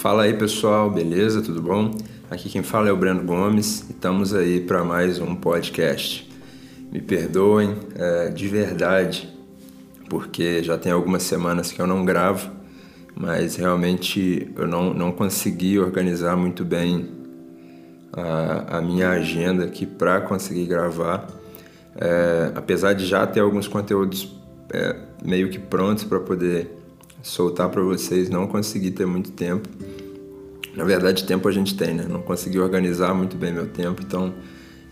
[0.00, 1.42] Fala aí pessoal, beleza?
[1.42, 1.90] Tudo bom?
[2.30, 6.26] Aqui quem fala é o Breno Gomes e estamos aí para mais um podcast.
[6.90, 9.28] Me perdoem é, de verdade,
[10.08, 12.50] porque já tem algumas semanas que eu não gravo,
[13.14, 17.10] mas realmente eu não, não consegui organizar muito bem
[18.10, 21.26] a, a minha agenda aqui para conseguir gravar.
[21.94, 24.34] É, apesar de já ter alguns conteúdos
[24.72, 26.79] é, meio que prontos para poder
[27.22, 29.68] soltar para vocês, não consegui ter muito tempo.
[30.74, 32.06] Na verdade, tempo a gente tem, né?
[32.08, 34.32] Não consegui organizar muito bem meu tempo, então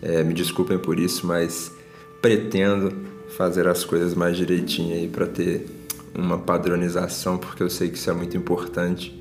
[0.03, 1.73] é, me desculpem por isso, mas
[2.21, 2.93] pretendo
[3.37, 5.67] fazer as coisas mais direitinho aí para ter
[6.15, 9.17] uma padronização, porque eu sei que isso é muito importante.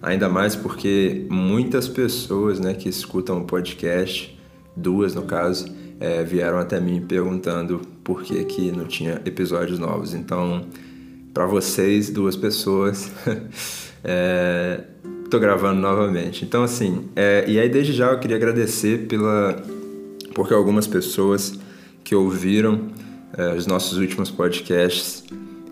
[0.00, 4.38] Ainda mais porque muitas pessoas né, que escutam o podcast,
[4.76, 5.66] duas no caso,
[5.98, 10.14] é, vieram até mim perguntando por que, que não tinha episódios novos.
[10.14, 10.64] Então,
[11.38, 13.12] para vocês, duas pessoas,
[14.02, 14.80] é,
[15.30, 16.44] tô gravando novamente.
[16.44, 19.54] Então, assim, é, e aí desde já eu queria agradecer pela
[20.34, 21.56] porque algumas pessoas
[22.02, 22.88] que ouviram
[23.36, 25.22] é, os nossos últimos podcasts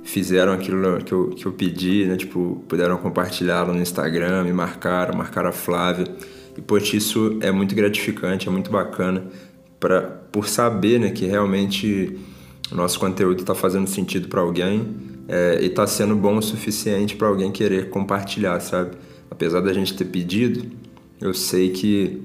[0.04, 2.16] fizeram aquilo que eu, que eu pedi, né?
[2.16, 6.06] Tipo, puderam compartilhá-lo no Instagram, me marcaram, marcaram a Flávia.
[6.56, 9.24] E, poxa, isso é muito gratificante, é muito bacana
[9.80, 12.16] pra, por saber né, que realmente
[12.70, 17.16] o nosso conteúdo está fazendo sentido para alguém é, e está sendo bom o suficiente
[17.16, 18.96] para alguém querer compartilhar, sabe?
[19.30, 20.70] Apesar da gente ter pedido,
[21.20, 22.22] eu sei que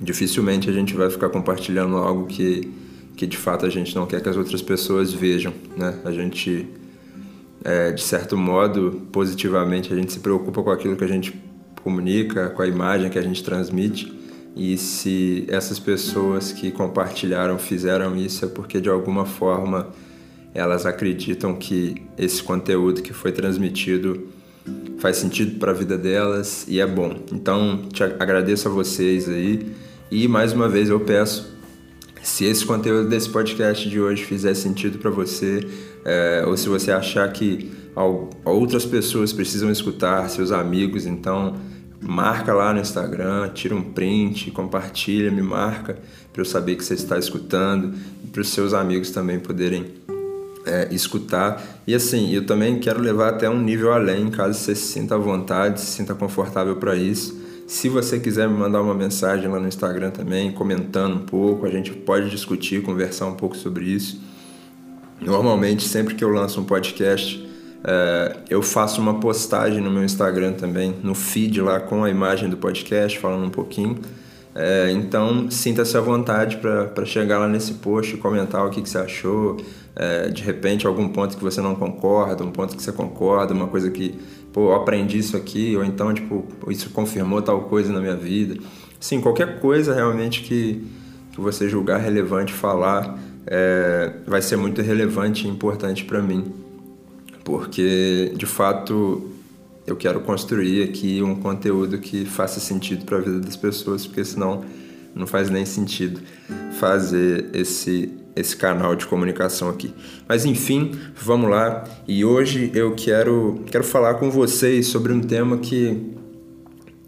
[0.00, 2.72] dificilmente a gente vai ficar compartilhando algo que,
[3.16, 5.98] que de fato a gente não quer que as outras pessoas vejam, né?
[6.04, 6.68] A gente,
[7.62, 11.40] é, de certo modo, positivamente, a gente se preocupa com aquilo que a gente
[11.82, 14.12] comunica, com a imagem que a gente transmite.
[14.56, 19.88] E se essas pessoas que compartilharam fizeram isso é porque de alguma forma
[20.54, 24.28] elas acreditam que esse conteúdo que foi transmitido
[24.98, 27.16] faz sentido para a vida delas e é bom.
[27.32, 29.66] Então, te agradeço a vocês aí
[30.10, 31.52] e mais uma vez eu peço
[32.22, 35.68] se esse conteúdo desse podcast de hoje fizer sentido para você
[36.04, 37.70] é, ou se você achar que
[38.44, 41.56] outras pessoas precisam escutar, seus amigos, então
[42.00, 45.98] marca lá no Instagram, tira um print, compartilha, me marca
[46.32, 49.84] para eu saber que você está escutando e para os seus amigos também poderem
[50.66, 51.62] é, escutar.
[51.86, 55.18] E assim, eu também quero levar até um nível além, caso você se sinta à
[55.18, 57.42] vontade, se sinta confortável para isso.
[57.66, 61.70] Se você quiser me mandar uma mensagem lá no Instagram também, comentando um pouco, a
[61.70, 64.20] gente pode discutir, conversar um pouco sobre isso.
[65.20, 67.48] Normalmente, sempre que eu lanço um podcast,
[67.82, 72.50] é, eu faço uma postagem no meu Instagram também, no feed lá com a imagem
[72.50, 73.98] do podcast, falando um pouquinho.
[74.54, 78.88] É, então, sinta-se à vontade para chegar lá nesse post e comentar o que, que
[78.88, 79.56] você achou.
[79.96, 83.66] É, de repente, algum ponto que você não concorda, um ponto que você concorda, uma
[83.66, 84.18] coisa que,
[84.52, 88.56] pô, eu aprendi isso aqui, ou então, tipo, isso confirmou tal coisa na minha vida.
[89.00, 90.86] Sim, qualquer coisa realmente que,
[91.32, 96.64] que você julgar relevante falar é, vai ser muito relevante e importante para mim
[97.44, 99.30] porque de fato
[99.86, 104.24] eu quero construir aqui um conteúdo que faça sentido para a vida das pessoas, porque
[104.24, 104.64] senão
[105.14, 106.20] não faz nem sentido
[106.78, 109.94] fazer esse esse canal de comunicação aqui.
[110.28, 111.84] Mas enfim, vamos lá.
[112.08, 116.12] E hoje eu quero quero falar com vocês sobre um tema que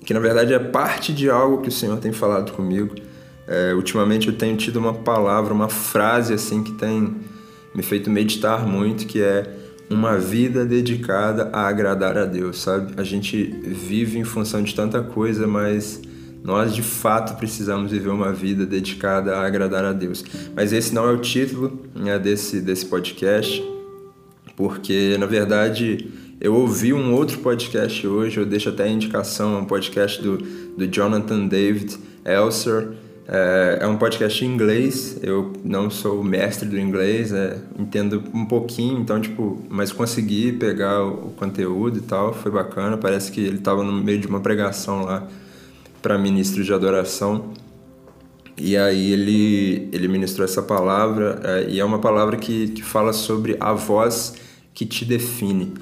[0.04, 2.94] que na verdade é parte de algo que o Senhor tem falado comigo.
[3.48, 7.16] É, ultimamente eu tenho tido uma palavra, uma frase assim que tem
[7.74, 9.55] me feito meditar muito, que é
[9.88, 12.94] uma vida dedicada a agradar a Deus, sabe?
[12.96, 16.00] A gente vive em função de tanta coisa, mas
[16.42, 20.24] nós de fato precisamos viver uma vida dedicada a agradar a Deus.
[20.54, 23.64] Mas esse não é o título né, desse, desse podcast,
[24.56, 26.08] porque na verdade
[26.40, 30.86] eu ouvi um outro podcast hoje, eu deixo até a indicação, um podcast do, do
[30.86, 32.90] Jonathan David Elser
[33.28, 38.44] é, é, um podcast em inglês, eu não sou mestre do inglês, é, entendo um
[38.46, 42.96] pouquinho, então, tipo, mas consegui pegar o, o conteúdo e tal, foi bacana.
[42.96, 45.26] Parece que ele estava no meio de uma pregação lá
[46.00, 47.52] para ministro de adoração.
[48.56, 53.12] E aí ele, ele ministrou essa palavra, é, e é uma palavra que, que fala
[53.12, 54.34] sobre a voz
[54.72, 55.74] que te define.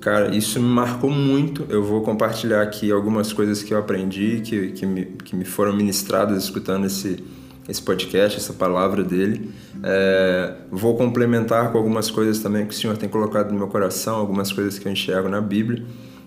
[0.00, 1.66] Cara, isso me marcou muito.
[1.68, 5.74] Eu vou compartilhar aqui algumas coisas que eu aprendi, que, que, me, que me foram
[5.74, 7.22] ministradas escutando esse,
[7.68, 9.50] esse podcast, essa palavra dele.
[9.82, 14.16] É, vou complementar com algumas coisas também que o Senhor tem colocado no meu coração,
[14.16, 15.84] algumas coisas que eu enxergo na Bíblia.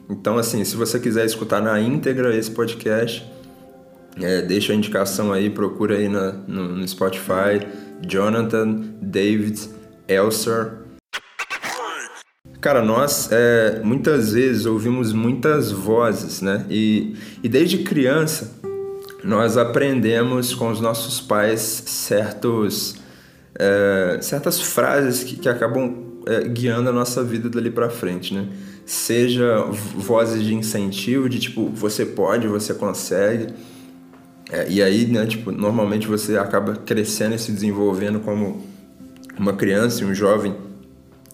[0.10, 3.26] Então, assim, se você quiser escutar na íntegra esse podcast,
[4.20, 7.66] é, deixa a indicação aí, procura aí na, no, no Spotify,
[8.08, 9.70] Jonathan David
[10.08, 10.79] Elser
[12.62, 16.66] Cara, nós é, muitas vezes ouvimos muitas vozes, né?
[16.70, 18.60] E, e desde criança
[19.24, 22.98] nós aprendemos com os nossos pais certos,
[23.56, 28.48] é, certas frases que, que acabam é, guiando a nossa vida dali para frente, né?
[28.86, 29.64] Seja
[29.96, 33.54] vozes de incentivo, de tipo, você pode, você consegue.
[34.52, 38.66] É, e aí, né, tipo, normalmente você acaba crescendo e se desenvolvendo como
[39.38, 40.56] uma criança um jovem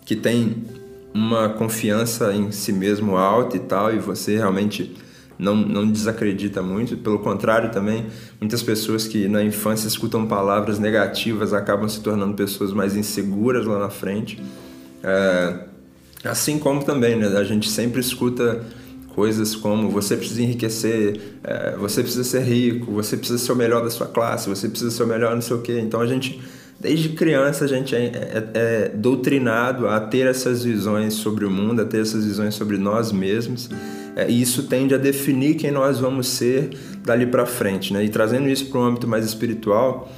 [0.06, 0.85] que tem
[1.16, 4.94] uma confiança em si mesmo alta e tal, e você realmente
[5.40, 8.08] não, não desacredita muito, pelo contrário também,
[8.40, 13.80] muitas pessoas que na infância escutam palavras negativas acabam se tornando pessoas mais inseguras lá
[13.80, 14.44] na frente.
[15.02, 15.60] É,
[16.26, 18.62] assim como também, né, a gente sempre escuta
[19.16, 23.82] coisas como você precisa enriquecer, é, você precisa ser rico, você precisa ser o melhor
[23.82, 25.80] da sua classe, você precisa ser o melhor não sei o quê.
[25.80, 26.42] Então a gente
[26.80, 31.82] Desde criança a gente é, é, é, doutrinado a ter essas visões sobre o mundo,
[31.82, 33.70] a ter essas visões sobre nós mesmos,
[34.16, 36.70] é, e isso tende a definir quem nós vamos ser
[37.04, 37.94] dali para frente.
[37.94, 38.04] Né?
[38.04, 40.12] E trazendo isso para um âmbito mais espiritual,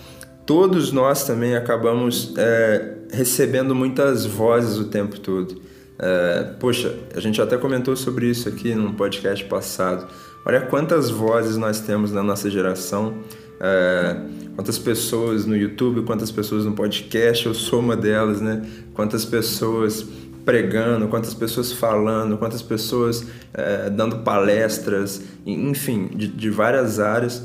[0.46, 5.62] todos nós também acabamos é, recebendo muitas vozes o tempo todo.
[6.00, 10.08] É, poxa, a gente até comentou sobre isso aqui num podcast passado.
[10.46, 13.16] Olha quantas vozes nós temos na nossa geração.
[13.60, 14.16] É,
[14.56, 18.66] quantas pessoas no YouTube, quantas pessoas no podcast, eu sou uma delas, né?
[18.94, 20.06] Quantas pessoas
[20.48, 27.44] pregando, quantas pessoas falando, quantas pessoas é, dando palestras, enfim, de, de várias áreas.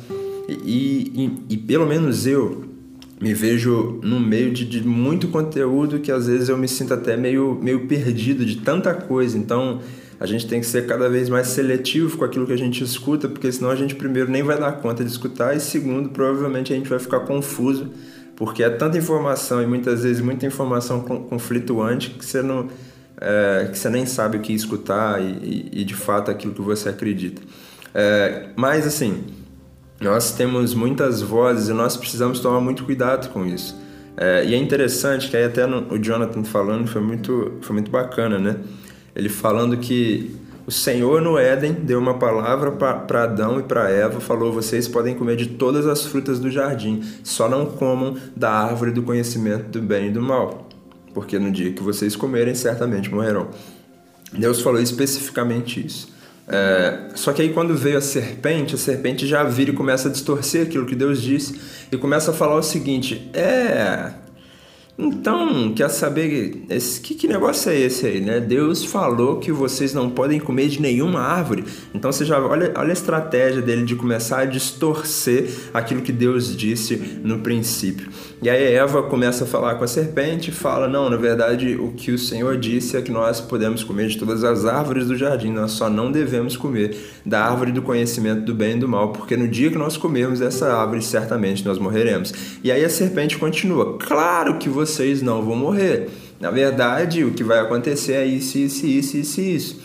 [0.48, 2.64] E, e, e, pelo menos eu
[3.20, 7.16] me vejo no meio de, de, muito conteúdo que às vezes eu me sinto até
[7.16, 9.36] meio, meio perdido de tanta coisa.
[9.36, 9.80] Então
[10.22, 13.28] a gente tem que ser cada vez mais seletivo com aquilo que a gente escuta,
[13.28, 16.76] porque senão a gente, primeiro, nem vai dar conta de escutar, e segundo, provavelmente a
[16.76, 17.90] gente vai ficar confuso,
[18.36, 22.68] porque é tanta informação e muitas vezes muita informação conflituante que você, não,
[23.20, 25.24] é, que você nem sabe o que escutar e,
[25.72, 27.42] e, e de fato aquilo que você acredita.
[27.92, 29.24] É, mas assim,
[30.00, 33.76] nós temos muitas vozes e nós precisamos tomar muito cuidado com isso.
[34.16, 37.90] É, e é interessante que aí até no, o Jonathan falando foi muito, foi muito
[37.90, 38.56] bacana, né?
[39.14, 40.34] Ele falando que
[40.66, 45.14] o Senhor no Éden deu uma palavra para Adão e para Eva, falou: vocês podem
[45.14, 49.82] comer de todas as frutas do jardim, só não comam da árvore do conhecimento do
[49.82, 50.68] bem e do mal,
[51.12, 53.48] porque no dia que vocês comerem, certamente morrerão.
[54.32, 56.12] Deus falou especificamente isso.
[56.48, 60.12] É, só que aí quando veio a serpente, a serpente já vira e começa a
[60.12, 61.60] distorcer aquilo que Deus disse
[61.90, 64.12] e começa a falar o seguinte: é,
[65.04, 68.38] então, quer saber esse, que, que negócio é esse aí, né?
[68.40, 71.64] Deus falou que vocês não podem comer de nenhuma árvore.
[71.94, 76.56] Então você já olha, olha a estratégia dele de começar a distorcer aquilo que Deus
[76.56, 78.08] disse no princípio.
[78.42, 81.92] E aí Eva começa a falar com a serpente e fala: Não, na verdade, o
[81.92, 85.52] que o Senhor disse é que nós podemos comer de todas as árvores do jardim,
[85.52, 89.36] nós só não devemos comer da árvore do conhecimento do bem e do mal, porque
[89.36, 92.34] no dia que nós comermos essa árvore, certamente nós morreremos.
[92.64, 96.08] E aí a serpente continua: Claro que você vocês não vão morrer.
[96.40, 99.80] Na verdade, o que vai acontecer é isso, isso, isso, isso, isso.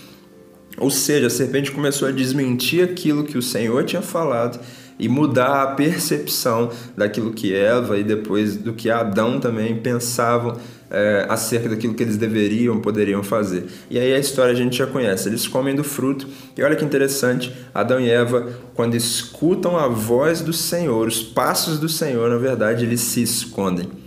[0.77, 4.59] Ou seja, a serpente começou a desmentir aquilo que o Senhor tinha falado
[4.99, 10.57] e mudar a percepção daquilo que Eva e depois do que Adão também pensavam
[10.89, 13.65] é, acerca daquilo que eles deveriam, poderiam fazer.
[13.89, 15.29] E aí a história a gente já conhece.
[15.29, 20.41] Eles comem do fruto e olha que interessante, Adão e Eva, quando escutam a voz
[20.41, 24.06] do Senhor, os passos do Senhor, na verdade, eles se escondem.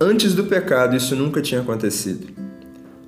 [0.00, 2.28] Antes do pecado, isso nunca tinha acontecido.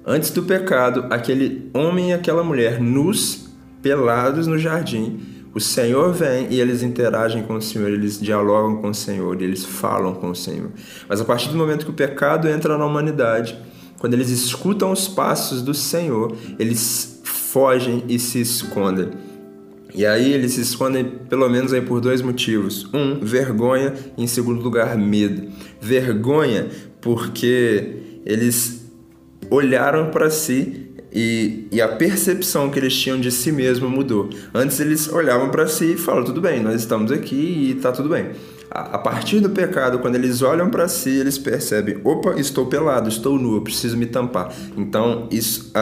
[0.04, 3.48] Antes do pecado, aquele homem e aquela mulher nus,
[3.80, 5.20] pelados no jardim,
[5.54, 9.64] o Senhor vem e eles interagem com o Senhor, eles dialogam com o Senhor, eles
[9.64, 10.70] falam com o Senhor.
[11.08, 13.56] Mas a partir do momento que o pecado entra na humanidade,
[14.00, 19.10] quando eles escutam os passos do Senhor, eles fogem e se escondem.
[19.94, 22.88] E aí eles se escondem pelo menos aí por dois motivos.
[22.92, 25.48] Um, vergonha e em segundo lugar, medo.
[25.80, 26.68] Vergonha
[27.00, 28.86] porque eles
[29.50, 34.30] olharam para si e, e, a percepção que eles tinham de si mesmo mudou.
[34.54, 38.08] Antes eles olhavam para si e falavam, tudo bem, nós estamos aqui e está tudo
[38.08, 38.30] bem.
[38.70, 43.36] A, partir do pecado, quando eles olham para si, eles percebem, opa, estou pelado, estou
[43.36, 44.54] nu, eu preciso me tampar.
[44.76, 45.72] Então, isso,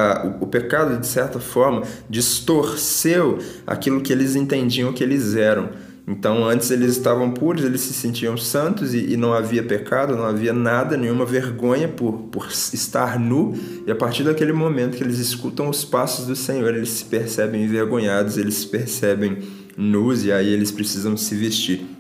[0.40, 5.68] o, o pecado, de certa forma, distorceu aquilo que eles entendiam que eles eram.
[6.06, 10.24] Então, antes eles estavam puros, eles se sentiam santos e, e, não havia pecado, não
[10.24, 13.52] havia nada, nenhuma vergonha por, por estar nu.
[13.86, 17.62] E a partir daquele momento que eles escutam os passos do Senhor, eles se percebem
[17.64, 19.36] envergonhados, eles se percebem
[19.76, 21.97] nus e aí eles precisam se vestir.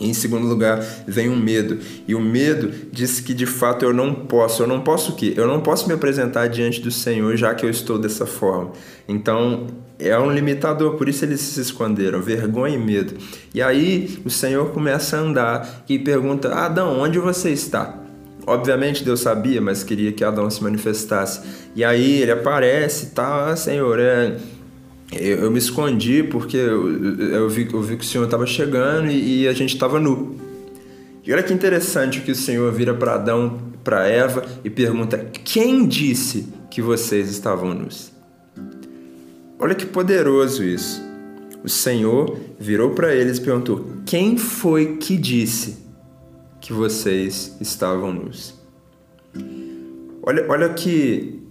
[0.00, 1.78] Em segundo lugar, vem o medo.
[2.08, 4.62] E o medo diz que de fato eu não posso.
[4.62, 5.34] Eu não posso o quê?
[5.36, 8.72] Eu não posso me apresentar diante do Senhor já que eu estou dessa forma.
[9.06, 9.66] Então,
[9.98, 13.14] é um limitador, por isso eles se esconderam, vergonha e medo.
[13.54, 17.98] E aí o Senhor começa a andar e pergunta: Adão, onde você está?
[18.46, 21.42] Obviamente Deus sabia, mas queria que Adão se manifestasse.
[21.76, 24.38] E aí ele aparece tá, Senhor, é
[25.12, 29.10] eu, eu me escondi porque eu, eu, vi, eu vi que o Senhor estava chegando
[29.10, 30.36] e, e, a gente estava nu.
[31.24, 35.86] E olha que interessante que o Senhor vira para Adão, para Eva e pergunta: Quem
[35.86, 38.12] disse que vocês estavam nus?
[39.58, 41.02] Olha que poderoso isso.
[41.62, 45.78] O Senhor virou para eles e perguntou: Quem foi que disse
[46.60, 48.54] que vocês estavam nus?
[50.22, 51.42] Olha, olha que,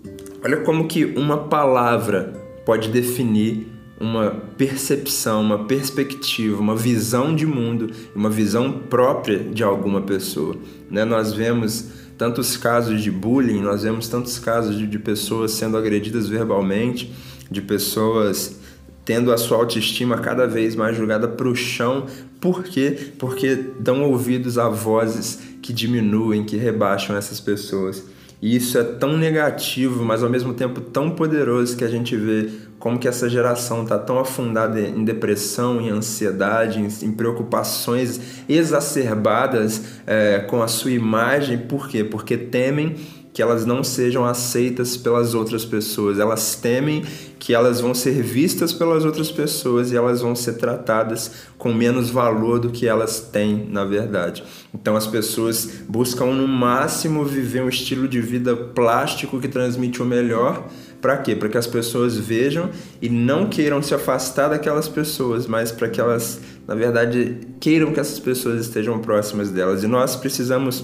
[0.44, 2.39] olha como que uma palavra
[2.70, 3.66] pode definir
[4.00, 10.56] uma percepção, uma perspectiva, uma visão de mundo, uma visão própria de alguma pessoa.
[10.88, 11.04] Né?
[11.04, 16.30] Nós vemos tantos casos de bullying, nós vemos tantos casos de, de pessoas sendo agredidas
[16.30, 17.12] verbalmente,
[17.50, 18.60] de pessoas
[19.04, 22.06] tendo a sua autoestima cada vez mais jogada para o chão.
[22.40, 23.14] Por quê?
[23.18, 28.04] Porque dão ouvidos a vozes que diminuem, que rebaixam essas pessoas.
[28.42, 32.50] E isso é tão negativo, mas ao mesmo tempo tão poderoso que a gente vê
[32.80, 40.40] como que essa geração está tão afundada em depressão, em ansiedade, em, preocupações exacerbadas é,
[40.40, 41.58] com a sua imagem.
[41.58, 42.06] Por quê?
[42.06, 42.96] Porque temem
[43.34, 46.20] que elas não sejam aceitas pelas outras pessoas.
[46.20, 47.04] Elas temem
[47.38, 52.10] que elas vão ser vistas pelas outras pessoas e elas vão ser tratadas com menos
[52.10, 54.44] valor do que elas têm, na verdade.
[54.74, 60.06] Então as pessoas buscam no máximo viver um estilo de vida plástico que transmite o
[60.06, 60.68] melhor.
[61.00, 61.34] Para quê?
[61.34, 62.70] Para que as pessoas vejam
[63.02, 68.02] e não queiram se afastar daquelas pessoas, mas para que elas, na verdade, queiram que
[68.02, 69.82] essas pessoas estejam próximas delas.
[69.82, 70.84] E nós precisamos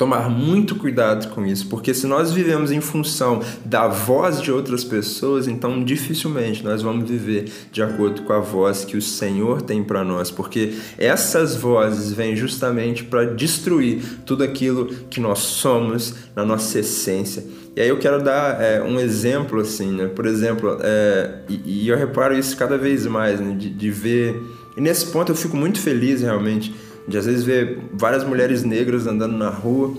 [0.00, 4.82] tomar muito cuidado com isso, porque se nós vivemos em função da voz de outras
[4.82, 9.84] pessoas, então dificilmente nós vamos viver de acordo com a voz que o Senhor tem
[9.84, 16.46] para nós, porque essas vozes vêm justamente para destruir tudo aquilo que nós somos na
[16.46, 17.44] nossa essência.
[17.76, 20.06] E aí eu quero dar é, um exemplo assim, né?
[20.06, 23.54] Por exemplo, é, e, e, eu reparo isso cada vez mais, né?
[23.54, 24.42] de, de ver.
[24.78, 26.74] E nesse ponto eu fico muito feliz realmente
[27.10, 29.94] de às vezes ver várias mulheres negras andando na rua.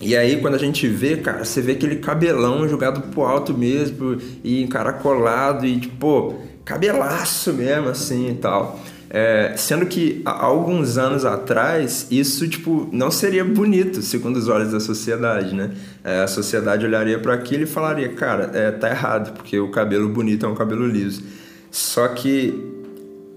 [0.00, 4.16] E aí quando a gente vê, cara, você vê aquele cabelão jogado pro alto mesmo
[4.42, 8.80] e encaracolado e tipo, cabelaço mesmo assim e tal.
[9.12, 14.70] É, sendo que há alguns anos atrás isso tipo não seria bonito segundo os olhos
[14.70, 15.72] da sociedade, né?
[16.04, 20.08] É, a sociedade olharia para aquilo e falaria, cara, é, tá errado porque o cabelo
[20.08, 21.24] bonito é um cabelo liso.
[21.72, 22.69] Só que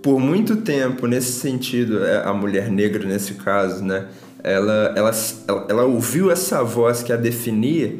[0.03, 4.07] por muito tempo, nesse sentido, é, a mulher negra, nesse caso, né?
[4.43, 5.11] Ela, ela,
[5.69, 7.95] ela, ouviu essa voz que a definia,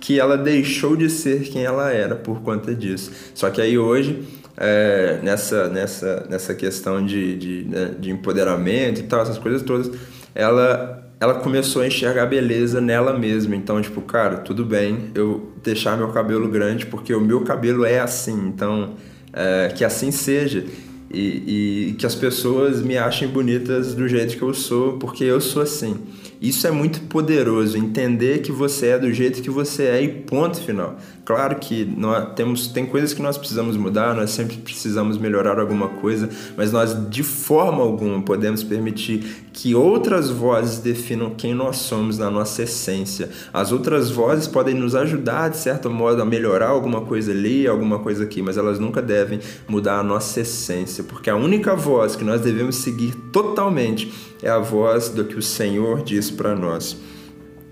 [0.00, 3.10] que ela deixou de ser quem ela era por conta disso.
[3.34, 4.22] Só que aí hoje,
[4.56, 9.90] é, nessa, nessa, nessa questão de, de, né, de empoderamento e tal, essas coisas todas,
[10.36, 13.56] ela, ela começou a enxergar beleza nela mesma.
[13.56, 17.98] Então, tipo, cara, tudo bem eu deixar meu cabelo grande porque o meu cabelo é
[17.98, 18.46] assim.
[18.46, 18.94] Então,
[19.32, 20.64] é, que assim seja
[21.10, 25.40] e, e, que as pessoas me achem bonitas do jeito que eu sou, porque eu
[25.40, 25.96] sou assim.
[26.40, 30.60] Isso é muito poderoso, entender que você é do jeito que você é e ponto
[30.60, 30.98] final.
[31.28, 35.86] Claro que nós temos, tem coisas que nós precisamos mudar, nós sempre precisamos melhorar alguma
[35.86, 42.16] coisa, mas nós de forma alguma podemos permitir que outras vozes definam quem nós somos
[42.16, 43.28] na nossa essência.
[43.52, 47.98] As outras vozes podem nos ajudar, de certo modo, a melhorar alguma coisa ali, alguma
[47.98, 52.24] coisa aqui, mas elas nunca devem mudar a nossa essência, porque a única voz que
[52.24, 54.10] nós devemos seguir totalmente
[54.42, 56.96] é a voz do que o Senhor diz para nós.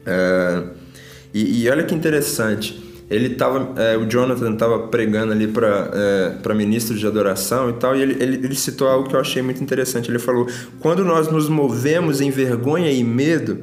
[0.04, 0.62] É,
[1.32, 6.30] e, e, olha que interessante, ele tava, é, o Jonathan estava pregando ali para é,
[6.42, 9.40] para ministro de adoração e tal, e ele, ele, ele citou algo que eu achei
[9.42, 10.10] muito interessante.
[10.10, 10.46] Ele falou:
[10.80, 13.58] quando nós nos movemos em vergonha e medo,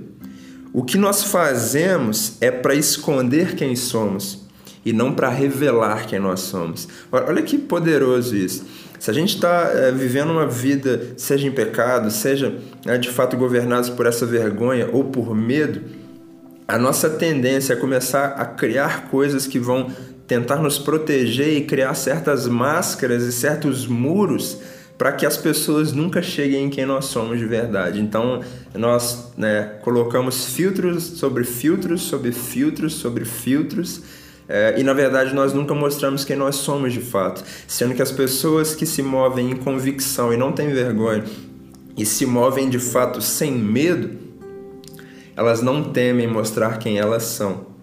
[0.72, 4.48] o que nós fazemos é para esconder quem somos
[4.86, 6.88] e não para revelar quem nós somos.
[7.12, 8.66] Olha que poderoso isso.
[8.98, 13.36] Se a gente está é, vivendo uma vida, seja em pecado, seja é, de fato
[13.36, 15.82] governados por essa vergonha ou por medo,
[16.74, 19.92] a nossa tendência é começar a criar coisas que vão
[20.26, 24.58] tentar nos proteger e criar certas máscaras e certos muros
[24.98, 28.02] para que as pessoas nunca cheguem em quem nós somos de verdade.
[28.02, 28.42] Então,
[28.74, 34.02] nós né, colocamos filtros sobre filtros, sobre filtros, sobre filtros
[34.50, 38.12] é, e na verdade nós nunca mostramos quem nós somos de fato, sendo que as
[38.12, 41.24] pessoas que se movem em convicção e não têm vergonha
[41.96, 44.23] e se movem de fato sem medo,
[45.36, 47.74] elas não temem mostrar quem elas são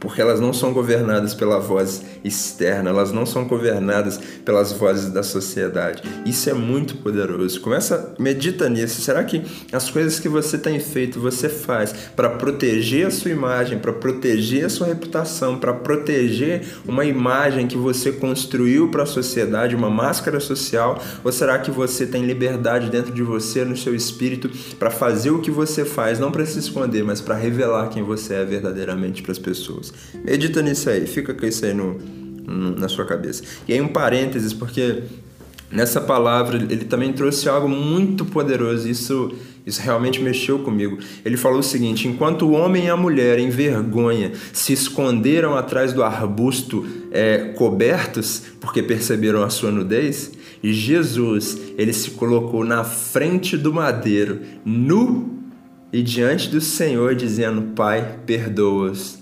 [0.00, 5.22] porque elas não são governadas pela voz externa, elas não são governadas pelas vozes da
[5.22, 6.02] sociedade.
[6.24, 7.60] Isso é muito poderoso.
[7.60, 9.00] Começa, medita nisso.
[9.00, 13.78] Será que as coisas que você tem feito, você faz para proteger a sua imagem,
[13.78, 19.74] para proteger a sua reputação, para proteger uma imagem que você construiu para a sociedade,
[19.74, 21.02] uma máscara social?
[21.24, 25.40] Ou será que você tem liberdade dentro de você, no seu espírito, para fazer o
[25.40, 29.32] que você faz, não para se esconder, mas para revelar quem você é verdadeiramente para
[29.32, 29.92] as pessoas?
[30.24, 31.98] Medita nisso aí, fica com isso aí no,
[32.50, 33.42] na sua cabeça.
[33.66, 35.02] E aí um parênteses, porque
[35.70, 39.32] nessa palavra ele também trouxe algo muito poderoso, isso,
[39.64, 40.98] isso realmente mexeu comigo.
[41.24, 45.92] Ele falou o seguinte: enquanto o homem e a mulher, em vergonha, se esconderam atrás
[45.92, 53.56] do arbusto é, cobertos, porque perceberam a sua nudez, Jesus ele se colocou na frente
[53.56, 55.38] do madeiro, nu
[55.92, 59.20] e diante do Senhor, dizendo: Pai, perdoa-os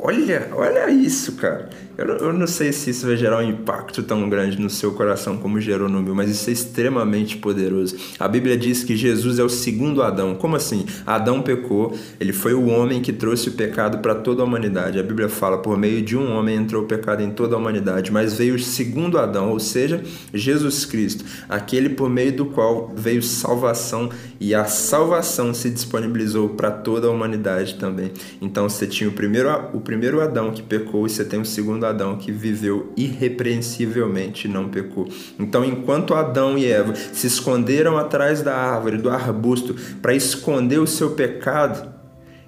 [0.00, 1.68] Olha, olha isso, cara.
[1.96, 5.36] Eu, eu, não sei se isso vai gerar um impacto tão grande no seu coração
[5.36, 7.96] como gerou no meu, mas isso é extremamente poderoso.
[8.18, 10.34] A Bíblia diz que Jesus é o segundo Adão.
[10.34, 10.86] Como assim?
[11.06, 14.98] Adão pecou, ele foi o homem que trouxe o pecado para toda a humanidade.
[14.98, 18.10] A Bíblia fala: por meio de um homem entrou o pecado em toda a humanidade,
[18.10, 23.22] mas veio o segundo Adão, ou seja, Jesus Cristo, aquele por meio do qual veio
[23.22, 24.08] salvação
[24.40, 28.12] e a salvação se disponibilizou para toda a humanidade também.
[28.40, 31.81] Então você tinha o primeiro, o primeiro Adão que pecou e você tem o segundo
[31.84, 35.08] Adão que viveu irrepreensivelmente e não pecou.
[35.38, 40.86] Então, enquanto Adão e Eva se esconderam atrás da árvore, do arbusto, para esconder o
[40.86, 41.92] seu pecado,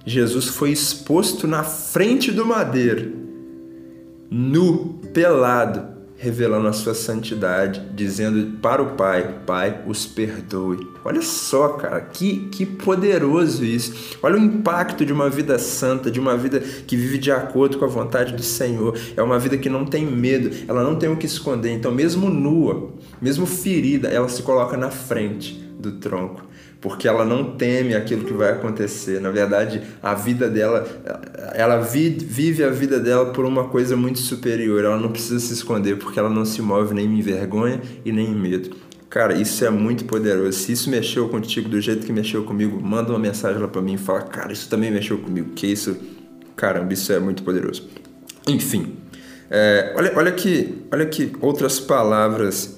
[0.05, 3.13] Jesus foi exposto na frente do madeiro,
[4.29, 10.87] nu, pelado, revelando a sua santidade, dizendo para o Pai: Pai, os perdoe.
[11.03, 14.17] Olha só, cara, que, que poderoso isso.
[14.23, 17.85] Olha o impacto de uma vida santa, de uma vida que vive de acordo com
[17.85, 18.97] a vontade do Senhor.
[19.15, 21.71] É uma vida que não tem medo, ela não tem o que esconder.
[21.71, 26.54] Então, mesmo nua, mesmo ferida, ela se coloca na frente do tronco
[26.85, 29.19] porque ela não teme aquilo que vai acontecer.
[29.19, 30.87] Na verdade, a vida dela,
[31.55, 34.85] ela vive a vida dela por uma coisa muito superior.
[34.85, 38.27] Ela não precisa se esconder porque ela não se move nem em vergonha e nem
[38.27, 38.75] em medo.
[39.09, 40.59] Cara, isso é muito poderoso.
[40.59, 43.95] Se isso mexeu contigo do jeito que mexeu comigo, manda uma mensagem lá para mim
[43.95, 45.53] e fala: "Cara, isso também mexeu comigo".
[45.55, 45.97] Que isso,
[46.55, 47.89] caramba, isso é muito poderoso.
[48.47, 48.93] Enfim,
[49.49, 52.74] é, olha, olha que, olha que outras palavras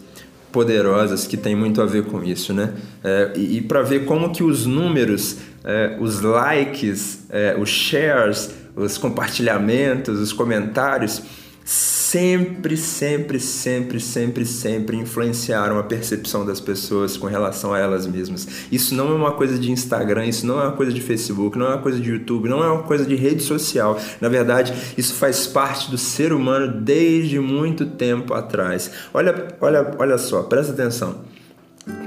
[0.52, 2.74] poderosas que tem muito a ver com isso, né?
[3.04, 8.54] É, e, e para ver como que os números, é, os likes, é, os shares,
[8.76, 11.22] os compartilhamentos, os comentários
[11.68, 18.48] sempre, sempre, sempre, sempre, sempre influenciaram a percepção das pessoas com relação a elas mesmas.
[18.72, 21.66] Isso não é uma coisa de Instagram, isso não é uma coisa de Facebook, não
[21.66, 24.00] é uma coisa de YouTube, não é uma coisa de rede social.
[24.22, 28.90] Na verdade, isso faz parte do ser humano desde muito tempo atrás.
[29.14, 31.18] Olha, olha, olha só, presta atenção.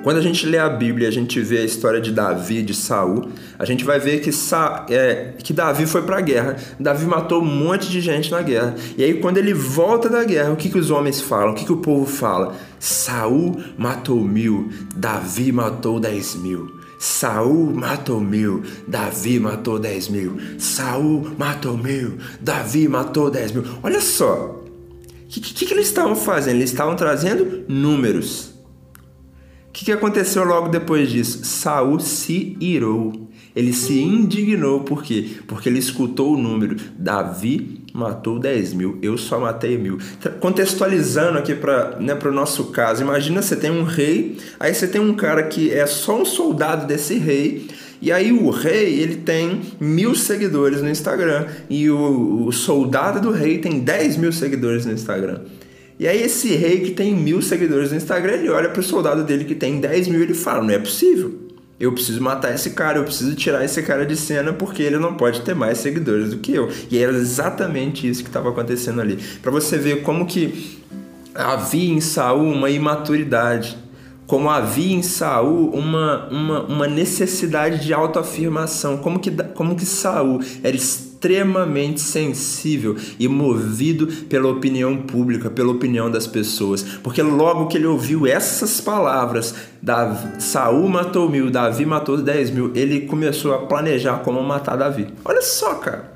[0.02, 3.28] Quando a gente lê a Bíblia, a gente vê a história de Davi, de Saul,
[3.58, 6.56] a gente vai ver que, Sa é, que Davi foi para a guerra.
[6.78, 8.74] Davi matou um monte de gente na guerra.
[8.96, 11.52] E aí, quando ele volta da guerra, o que, que os homens falam?
[11.52, 12.56] O que, que o povo fala?
[12.78, 16.80] Saul matou mil, Davi matou dez mil.
[16.98, 20.38] Saul matou mil, Davi matou dez mil.
[20.58, 23.64] Saul matou mil, Davi matou dez mil.
[23.82, 26.56] Olha só, o que, que, que eles estavam fazendo?
[26.56, 28.59] Eles estavam trazendo números.
[29.70, 31.44] O que, que aconteceu logo depois disso?
[31.44, 33.28] Saul se irou.
[33.54, 35.30] Ele se indignou, por quê?
[35.46, 36.76] Porque ele escutou o número.
[36.98, 39.98] Davi matou 10 mil, eu só matei mil.
[40.40, 45.00] Contextualizando aqui para né, o nosso caso, imagina você tem um rei, aí você tem
[45.00, 47.68] um cara que é só um soldado desse rei,
[48.02, 53.30] e aí o rei ele tem mil seguidores no Instagram, e o, o soldado do
[53.30, 55.40] rei tem 10 mil seguidores no Instagram.
[56.00, 59.22] E aí esse rei que tem mil seguidores no Instagram, ele olha para o soldado
[59.22, 61.34] dele que tem 10 mil e ele fala, não é possível.
[61.78, 65.12] Eu preciso matar esse cara, eu preciso tirar esse cara de cena porque ele não
[65.12, 66.70] pode ter mais seguidores do que eu.
[66.90, 69.18] E era exatamente isso que estava acontecendo ali.
[69.42, 70.80] Para você ver como que
[71.34, 73.76] havia em Saul uma imaturidade,
[74.26, 80.40] como havia em Saul uma, uma, uma necessidade de autoafirmação, como que, como que Saul
[80.62, 80.74] era
[81.20, 86.82] extremamente sensível e movido pela opinião pública, pela opinião das pessoas.
[87.02, 92.72] Porque logo que ele ouviu essas palavras, Davi, Saul matou mil, Davi matou dez mil,
[92.74, 95.08] ele começou a planejar como matar Davi.
[95.22, 96.10] Olha só, cara.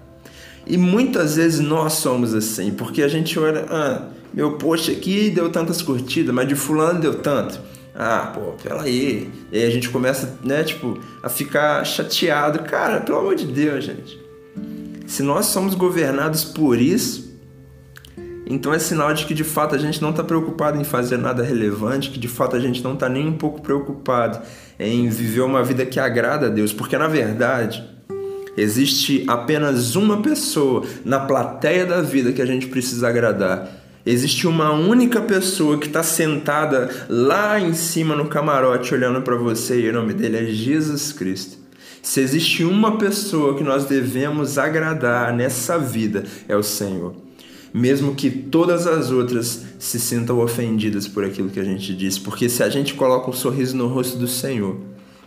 [0.67, 5.51] E muitas vezes nós somos assim, porque a gente olha, ah, meu post aqui deu
[5.51, 7.61] tantas curtidas, mas de fulano deu tanto.
[7.95, 9.31] Ah, pô, peraí.
[9.53, 12.61] E aí a gente começa, né, tipo, a ficar chateado.
[12.61, 14.24] Cara, pelo amor de Deus, gente.
[15.07, 17.33] Se nós somos governados por isso,
[18.47, 21.43] então é sinal de que de fato a gente não está preocupado em fazer nada
[21.43, 24.41] relevante, que de fato a gente não está nem um pouco preocupado
[24.79, 27.85] em viver uma vida que agrada a Deus, porque na verdade
[28.57, 34.71] existe apenas uma pessoa na plateia da vida que a gente precisa agradar Existe uma
[34.71, 39.95] única pessoa que está sentada lá em cima no camarote olhando para você e o
[39.95, 41.64] nome dele é Jesus Cristo.
[42.05, 47.15] Se existe uma pessoa que nós devemos agradar nessa vida, é o Senhor.
[47.73, 52.47] Mesmo que todas as outras se sintam ofendidas por aquilo que a gente diz, porque
[52.47, 54.77] se a gente coloca um sorriso no rosto do Senhor,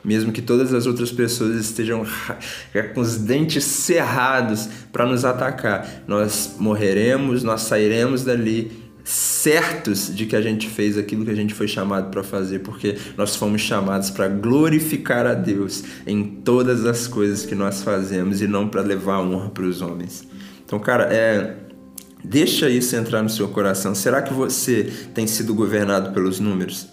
[0.06, 2.06] mesmo que todas as outras pessoas estejam
[2.94, 10.36] com os dentes cerrados para nos atacar, nós morreremos, nós sairemos dali certos de que
[10.36, 14.10] a gente fez aquilo que a gente foi chamado para fazer, porque nós fomos chamados
[14.10, 19.22] para glorificar a Deus em todas as coisas que nós fazemos e não para levar
[19.22, 20.28] honra para os homens.
[20.66, 21.56] Então, cara, é
[22.22, 23.96] deixa isso entrar no seu coração.
[23.96, 26.88] Será que você tem sido governado pelos números?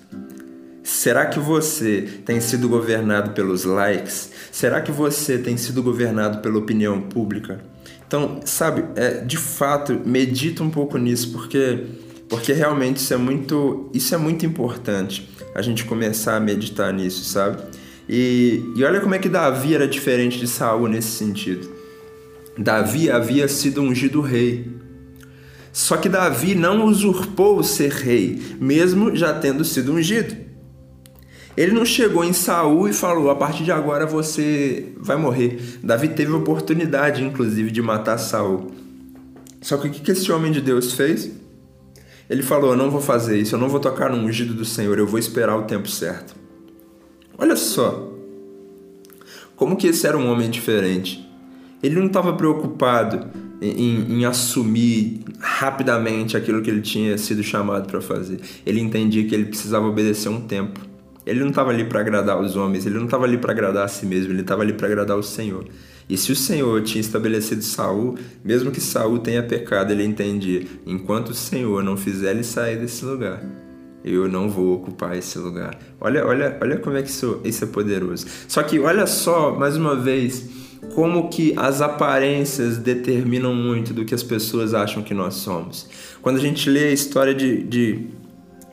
[0.85, 4.31] Será que você tem sido governado pelos likes?
[4.53, 7.61] Será que você tem sido governado pela opinião pública?
[8.07, 11.85] Então, sabe, é, de fato, medita um pouco nisso, porque,
[12.29, 17.25] porque realmente isso é, muito, isso é muito importante, a gente começar a meditar nisso,
[17.25, 17.63] sabe?
[18.09, 21.69] E, e olha como é que Davi era diferente de Saul nesse sentido.
[22.57, 24.71] Davi havia sido ungido rei.
[25.73, 30.37] Só que Davi não usurpou ser rei, mesmo já tendo sido ungido.
[31.57, 35.79] Ele não chegou em Saul e falou: a partir de agora você vai morrer.
[35.83, 38.73] Davi teve oportunidade, inclusive, de matar Saul.
[39.61, 41.31] Só que o que esse homem de Deus fez?
[42.29, 44.99] Ele falou: Eu não vou fazer isso, eu não vou tocar no ungido do Senhor,
[44.99, 46.35] eu vou esperar o tempo certo.
[47.37, 48.13] Olha só,
[49.57, 51.25] como que esse era um homem diferente.
[51.83, 53.27] Ele não estava preocupado
[53.61, 58.41] em, em, assumir rapidamente aquilo que ele tinha sido chamado para fazer.
[58.65, 60.81] Ele entendia que ele precisava obedecer um tempo.
[61.27, 63.89] Ele não estava ali para agradar os homens, ele não estava ali para agradar a
[63.89, 65.67] si mesmo, ele estava ali para agradar o Senhor.
[66.09, 71.31] E se o Senhor tinha estabelecido Saul, mesmo que Saul tenha pecado, ele entendia: enquanto
[71.31, 73.43] o Senhor não fizer ele sair desse lugar,
[74.05, 75.79] eu não vou ocupar esse lugar.
[76.01, 78.27] Olha, olha, olha como é que isso, isso é poderoso.
[78.47, 80.47] Só que olha só, mais uma vez,
[80.95, 85.89] como que as aparências determinam muito do que as pessoas acham que nós somos.
[86.21, 88.07] Quando a gente lê a história de, de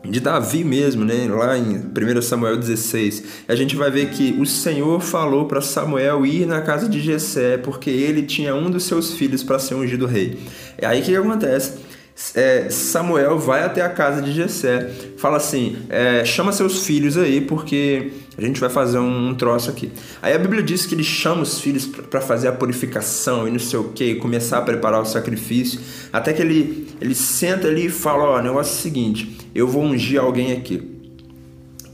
[0.03, 1.27] de Davi mesmo, né?
[1.29, 6.25] lá em 1 Samuel 16, a gente vai ver que o Senhor falou para Samuel
[6.25, 10.05] ir na casa de Jessé, porque ele tinha um dos seus filhos para ser ungido
[10.05, 10.39] rei.
[10.77, 11.90] É aí que acontece?
[12.35, 17.41] É, Samuel vai até a casa de Jessé, fala assim, é, chama seus filhos aí,
[17.41, 19.91] porque a gente vai fazer um, troço aqui.
[20.21, 23.59] Aí a Bíblia diz que ele chama os filhos para fazer a purificação e não
[23.59, 25.79] sei o que, começar a preparar o sacrifício,
[26.13, 29.67] até que ele, ele senta ali e fala, ó, o negócio é o seguinte, eu
[29.67, 30.89] vou ungir alguém aqui.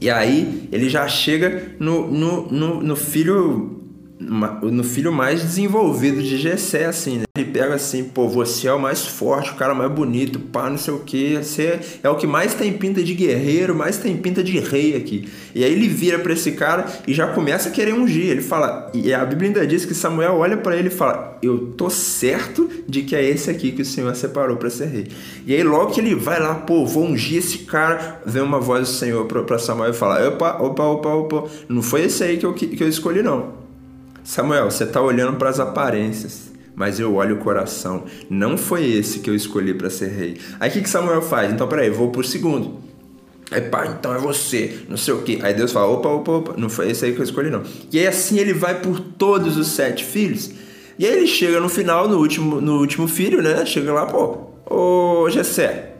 [0.00, 3.77] E aí ele já chega no, no, no, no filho
[4.20, 7.24] no filho mais desenvolvido de Gessé, assim, né?
[7.36, 10.76] Ele pega assim, pô, você é o mais forte, o cara mais bonito, pá, não
[10.76, 14.42] sei o que, você é o que mais tem pinta de guerreiro, mais tem pinta
[14.42, 15.28] de rei aqui.
[15.54, 18.26] E aí ele vira para esse cara e já começa a querer ungir.
[18.26, 21.72] Ele fala, e a Bíblia ainda diz que Samuel olha para ele e fala: Eu
[21.76, 25.06] tô certo de que é esse aqui que o Senhor separou para ser rei.
[25.46, 28.88] E aí logo que ele vai lá, pô, vou ungir esse cara, vem uma voz
[28.88, 32.46] do Senhor para Samuel e fala: Opa, opa, opa, opa, não foi esse aí que
[32.46, 33.67] eu, que eu escolhi, não.
[34.28, 38.04] Samuel, você está olhando para as aparências, mas eu olho o coração.
[38.28, 40.36] Não foi esse que eu escolhi para ser rei.
[40.60, 41.50] Aí o que, que Samuel faz?
[41.50, 42.76] Então, peraí, vou pro segundo.
[43.50, 45.38] Aí, pá, então é você, não sei o que.
[45.42, 47.62] Aí Deus fala: opa, opa, opa, não foi esse aí que eu escolhi, não.
[47.90, 50.50] E aí assim ele vai por todos os sete filhos.
[50.98, 53.64] E aí ele chega no final, no último, no último filho, né?
[53.64, 55.94] Chega lá, pô, ô Gessé,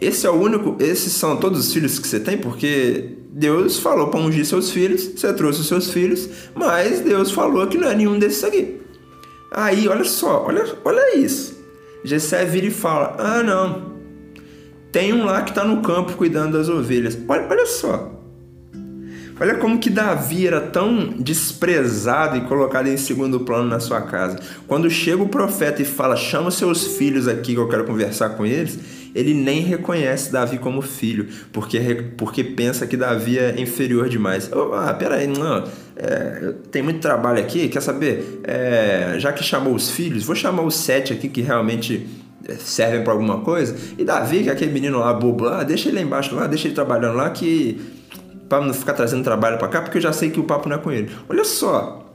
[0.00, 4.08] esse é o único, esses são todos os filhos que você tem, porque Deus falou
[4.08, 7.94] para ungir seus filhos, você trouxe os seus filhos, mas Deus falou que não é
[7.94, 8.80] nenhum desses aqui.
[9.52, 11.58] Aí, olha só, olha, olha isso.
[12.04, 13.92] Jessé vira e fala: Ah, não,
[14.90, 17.18] tem um lá que está no campo cuidando das ovelhas.
[17.28, 18.14] Olha, olha só.
[19.40, 24.36] Olha como que Davi era tão desprezado e colocado em segundo plano na sua casa.
[24.66, 28.44] Quando chega o profeta e fala: Chama seus filhos aqui que eu quero conversar com
[28.44, 28.78] eles
[29.18, 31.80] ele nem reconhece Davi como filho, porque,
[32.16, 34.48] porque pensa que Davi é inferior demais.
[34.52, 35.64] Oh, ah, peraí, não,
[35.96, 38.40] é, tem muito trabalho aqui, quer saber?
[38.44, 42.06] É, já que chamou os filhos, vou chamar os sete aqui que realmente
[42.46, 43.76] é, servem para alguma coisa.
[43.98, 46.68] E Davi, que é aquele menino lá bobo lá, deixa ele lá embaixo lá, deixa
[46.68, 47.80] ele trabalhando lá que
[48.48, 50.76] para não ficar trazendo trabalho para cá, porque eu já sei que o papo não
[50.76, 51.10] é com ele.
[51.28, 52.07] Olha só,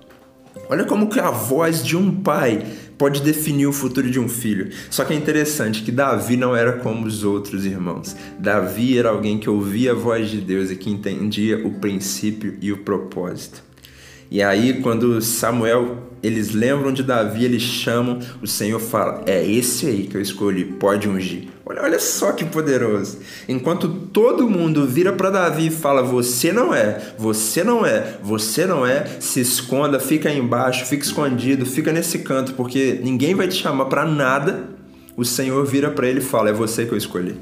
[0.69, 2.65] Olha como que a voz de um pai
[2.97, 4.69] pode definir o futuro de um filho.
[4.89, 8.15] Só que é interessante que Davi não era como os outros irmãos.
[8.39, 12.71] Davi era alguém que ouvia a voz de Deus e que entendia o princípio e
[12.71, 13.72] o propósito.
[14.33, 19.85] E aí, quando Samuel, eles lembram de Davi, eles chamam, o Senhor fala: É esse
[19.85, 21.49] aí que eu escolhi, pode ungir.
[21.63, 23.19] Olha, olha só que poderoso.
[23.47, 28.65] Enquanto todo mundo vira para Davi e fala: Você não é, você não é, você
[28.65, 33.47] não é, se esconda, fica aí embaixo, fica escondido, fica nesse canto, porque ninguém vai
[33.47, 34.63] te chamar para nada.
[35.15, 37.35] O Senhor vira para ele e fala: É você que eu escolhi.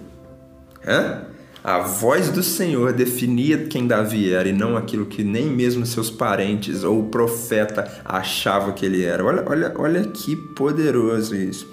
[0.85, 1.30] Hã?
[1.63, 6.09] A voz do Senhor definia quem Davi era e não aquilo que nem mesmo seus
[6.09, 9.23] parentes ou o profeta achava que ele era.
[9.23, 11.67] Olha, olha, olha que poderoso isso.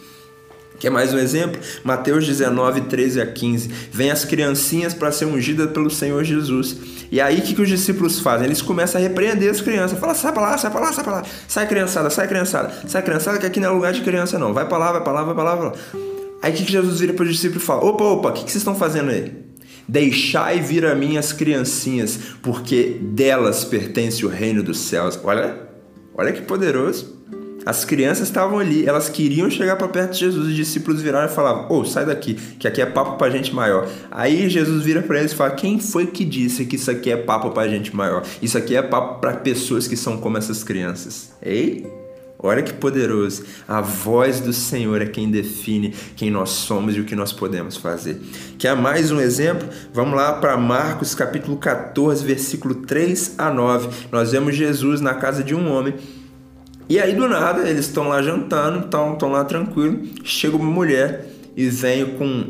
[0.78, 1.58] Quer mais um exemplo?
[1.82, 3.68] Mateus 19, 13 a 15.
[3.90, 6.76] Vem as criancinhas para ser ungidas pelo Senhor Jesus.
[7.10, 8.46] E aí o que, que os discípulos fazem?
[8.46, 9.98] Eles começam a repreender as crianças.
[9.98, 11.22] Fala, sai para lá, sai para lá, sai para lá.
[11.48, 12.72] Sai criançada, sai criançada.
[12.86, 14.52] Sai criançada que aqui não é lugar de criança não.
[14.52, 15.72] Vai para lá, vai para lá, vai para lá, vai lá.
[16.42, 17.84] Aí o que, que Jesus vira para os discípulos e fala?
[17.86, 19.47] Opa, opa, o que, que vocês estão fazendo aí?
[19.88, 25.18] Deixai vir a mim as criancinhas, porque delas pertence o reino dos céus.
[25.24, 25.56] Olha,
[26.14, 27.16] olha que poderoso.
[27.64, 30.46] As crianças estavam ali, elas queriam chegar para perto de Jesus.
[30.46, 33.54] Os discípulos viraram e falavam: Ô, oh, sai daqui, que aqui é papo para gente
[33.54, 33.88] maior.
[34.10, 37.16] Aí Jesus vira para eles e fala: Quem foi que disse que isso aqui é
[37.16, 38.22] papo para gente maior?
[38.40, 41.32] Isso aqui é papo para pessoas que são como essas crianças.
[41.42, 41.86] Ei?
[42.40, 43.44] Olha que poderoso.
[43.66, 47.76] A voz do Senhor é quem define quem nós somos e o que nós podemos
[47.76, 48.20] fazer.
[48.56, 49.68] Quer mais um exemplo?
[49.92, 53.88] Vamos lá para Marcos capítulo 14, versículo 3 a 9.
[54.12, 55.94] Nós vemos Jesus na casa de um homem.
[56.88, 60.00] E aí do nada, eles estão lá jantando, estão lá tranquilo.
[60.22, 62.46] Chega uma mulher e vem com,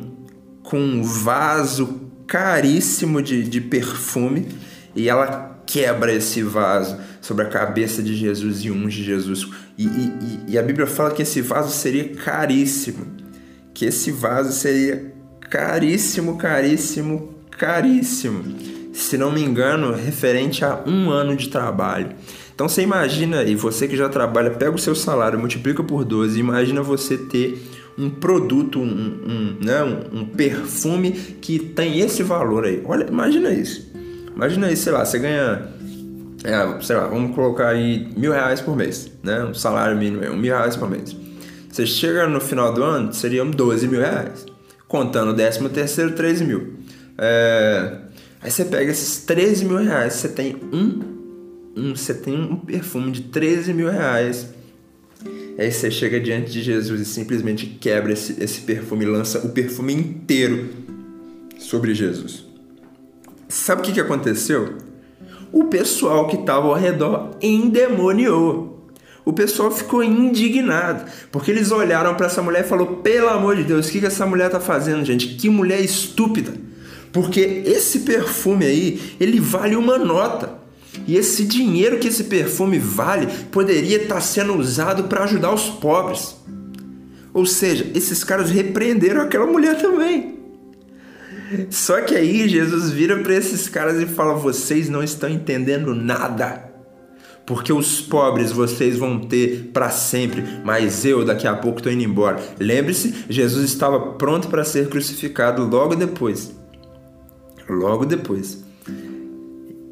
[0.63, 4.49] com um vaso caríssimo de, de perfume
[4.95, 6.97] e ela quebra esse vaso
[7.29, 9.47] sobre a cabeça de Jesus e unge Jesus.
[9.77, 13.05] E, e, e, a Bíblia fala que esse vaso seria caríssimo.
[13.75, 18.43] Que esse vaso seria caríssimo, caríssimo, caríssimo.
[18.95, 22.17] Se não me engano, referente a um ano de trabalho.
[22.55, 26.41] Então você imagina, e você que já trabalha, pega o seu salário, multiplica por 12,
[26.41, 27.63] imagina você ter
[27.99, 32.83] um produto, um, um, né, um, um perfume que tem esse valor aí.
[32.87, 33.87] Olha, imagina isso.
[34.35, 35.69] Imagina aí, sei lá, você ganha,
[36.45, 39.45] é, sei lá, vamos colocar aí mil reais por mês, né?
[39.45, 41.17] Um salário mínimo é um mil reais por mês.
[41.71, 44.47] Você chega no final do ano, seriam 12 mil reais.
[44.87, 46.75] Contando o décimo terceiro, 13 mil.
[47.19, 47.99] É,
[48.41, 51.01] aí você pega esses 13 mil reais, você tem um,
[51.77, 54.49] um, você tem um perfume de 13 mil reais.
[55.59, 59.93] Aí você chega diante de Jesus e simplesmente quebra esse, esse perfume, lança o perfume
[59.93, 60.71] inteiro
[61.59, 62.47] sobre Jesus.
[63.49, 64.88] Sabe o que, que aconteceu?
[65.53, 68.87] O pessoal que estava ao redor endemoniou.
[69.25, 73.65] O pessoal ficou indignado, porque eles olharam para essa mulher e falou: "Pelo amor de
[73.65, 75.35] Deus, o que, que essa mulher está fazendo, gente?
[75.35, 76.53] Que mulher estúpida!"
[77.13, 80.59] Porque esse perfume aí, ele vale uma nota.
[81.07, 85.65] E esse dinheiro que esse perfume vale poderia estar tá sendo usado para ajudar os
[85.65, 86.37] pobres.
[87.33, 90.38] Ou seja, esses caras repreenderam aquela mulher também.
[91.71, 96.67] Só que aí Jesus vira para esses caras e fala: vocês não estão entendendo nada.
[97.47, 102.03] Porque os pobres vocês vão ter para sempre, mas eu daqui a pouco estou indo
[102.03, 102.39] embora.
[102.61, 106.55] Lembre-se, Jesus estava pronto para ser crucificado logo depois.
[107.67, 108.63] Logo depois.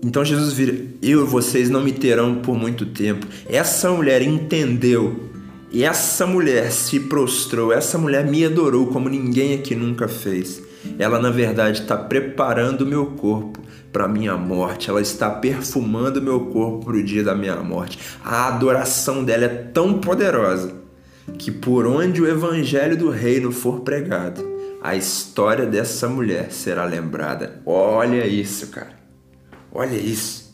[0.05, 3.27] Então Jesus vira: Eu e vocês não me terão por muito tempo.
[3.49, 5.25] Essa mulher entendeu.
[5.73, 7.73] E essa mulher se prostrou.
[7.73, 10.66] Essa mulher me adorou como ninguém aqui nunca fez
[10.99, 13.61] ela na verdade está preparando o meu corpo
[13.93, 17.57] para a minha morte, ela está perfumando o meu corpo para o dia da minha
[17.57, 17.99] morte.
[18.25, 20.75] A adoração dela é tão poderosa
[21.39, 24.47] que por onde o evangelho do reino for pregado,
[24.83, 27.61] a história dessa mulher será lembrada.
[27.65, 28.97] Olha isso, cara.
[29.73, 30.46] Olha isso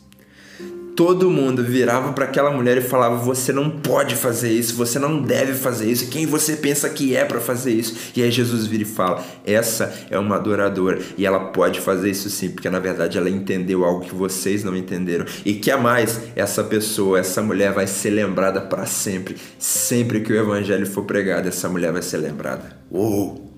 [0.95, 5.21] todo mundo virava para aquela mulher e falava: Você não pode fazer isso, você não
[5.21, 8.11] deve fazer isso, quem você pensa que é para fazer isso?
[8.15, 12.29] E aí Jesus vira e fala: Essa é uma adoradora e ela pode fazer isso
[12.29, 15.25] sim, porque na verdade ela entendeu algo que vocês não entenderam.
[15.45, 19.35] E que a mais, essa pessoa, essa mulher vai ser lembrada para sempre.
[19.57, 22.77] Sempre que o evangelho for pregado, essa mulher vai ser lembrada.
[22.91, 23.52] Uou!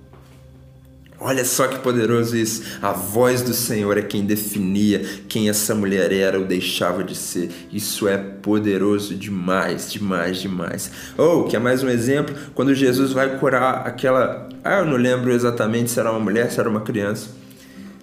[1.25, 2.61] Olha só que poderoso isso.
[2.81, 7.49] A voz do Senhor é quem definia quem essa mulher era ou deixava de ser.
[7.71, 10.91] Isso é poderoso demais, demais, demais.
[11.17, 14.49] Ou, oh, que é mais um exemplo, quando Jesus vai curar aquela.
[14.63, 17.29] Ah, eu não lembro exatamente se era uma mulher, se era uma criança.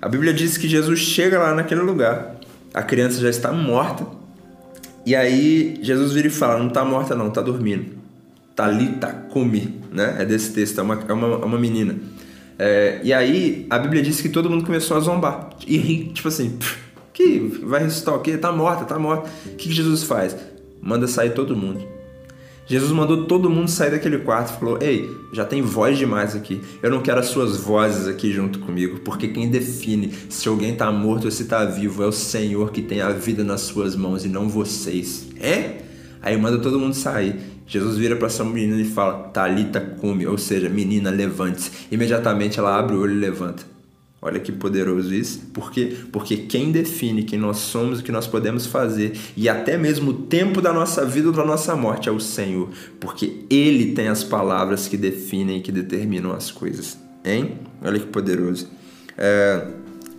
[0.01, 2.43] A Bíblia diz que Jesus chega lá naquele lugar
[2.75, 4.07] a criança já está morta.
[5.05, 7.87] E aí Jesus vira e fala: Não está morta, não, está dormindo.
[8.55, 10.17] Talita come, né?
[10.19, 11.97] É desse texto, é uma, é uma, é uma menina.
[12.65, 16.29] É, e aí a Bíblia diz que todo mundo começou a zombar e rir, tipo
[16.29, 16.61] assim,
[17.13, 18.39] que vai ressuscitar o quê?
[18.39, 19.29] Tá morta, tá morta.
[19.47, 20.37] O que, Jesus faz?
[20.81, 21.83] Manda sair todo mundo.
[22.65, 26.61] Jesus mandou todo mundo sair daquele quarto e falou: Ei, já tem voz demais aqui.
[26.81, 30.93] Eu não quero as suas vozes aqui junto comigo, porque quem define se alguém está
[30.93, 34.25] morto ou se está vivo é o Senhor que tem a vida nas suas mãos
[34.25, 35.27] e não vocês.
[35.41, 35.79] É?
[36.23, 37.41] Aí manda todo mundo sair.
[37.73, 41.71] Jesus vira para essa menina e fala: Talita cume, ou seja, menina, levante-se.
[41.91, 43.63] Imediatamente ela abre o olho e levanta.
[44.21, 45.41] Olha que poderoso isso.
[45.55, 45.97] Por quê?
[46.13, 50.15] Porque quem define quem nós somos, o que nós podemos fazer e até mesmo o
[50.15, 52.69] tempo da nossa vida ou da nossa morte é o Senhor.
[53.01, 56.99] Porque Ele tem as palavras que definem e que determinam as coisas.
[57.25, 57.53] Hein?
[57.83, 58.69] Olha que poderoso.
[59.17, 59.67] É...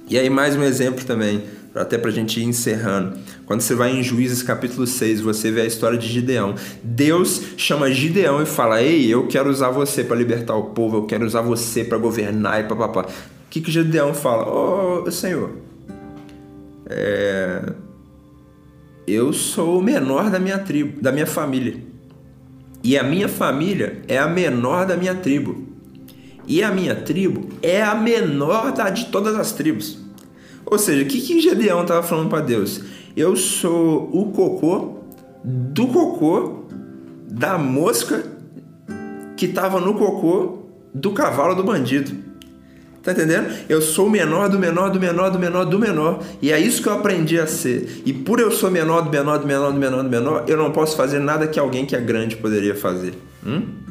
[0.10, 1.44] E aí, mais um exemplo também,
[1.76, 3.18] até para a gente ir encerrando.
[3.46, 6.56] Quando você vai em Juízes capítulo 6, você vê a história de Gideão.
[6.84, 11.06] Deus chama Gideão e fala: Ei, eu quero usar você para libertar o povo, eu
[11.06, 13.08] quero usar você para governar e papapá
[13.54, 14.50] que, que Gedeão fala?
[14.50, 15.52] Ô oh, Senhor,
[16.90, 17.72] é...
[19.06, 21.76] eu sou o menor da minha tribo, da minha família.
[22.84, 25.68] E a minha família é a menor da minha tribo.
[26.48, 30.03] E a minha tribo é a menor da, de todas as tribos.
[30.66, 32.82] Ou seja, o que, que Gedeão estava falando para Deus?
[33.16, 35.00] Eu sou o cocô
[35.44, 36.64] do cocô
[37.30, 38.24] da mosca
[39.36, 40.60] que estava no cocô
[40.94, 42.12] do cavalo do bandido.
[43.04, 43.54] Tá entendendo?
[43.68, 46.24] Eu sou o menor do menor do menor do menor do menor.
[46.42, 48.02] E é isso que eu aprendi a ser.
[48.06, 50.72] E por eu sou menor do menor do menor do menor do menor, eu não
[50.72, 53.14] posso fazer nada que alguém que é grande poderia fazer.
[53.46, 53.83] Hum?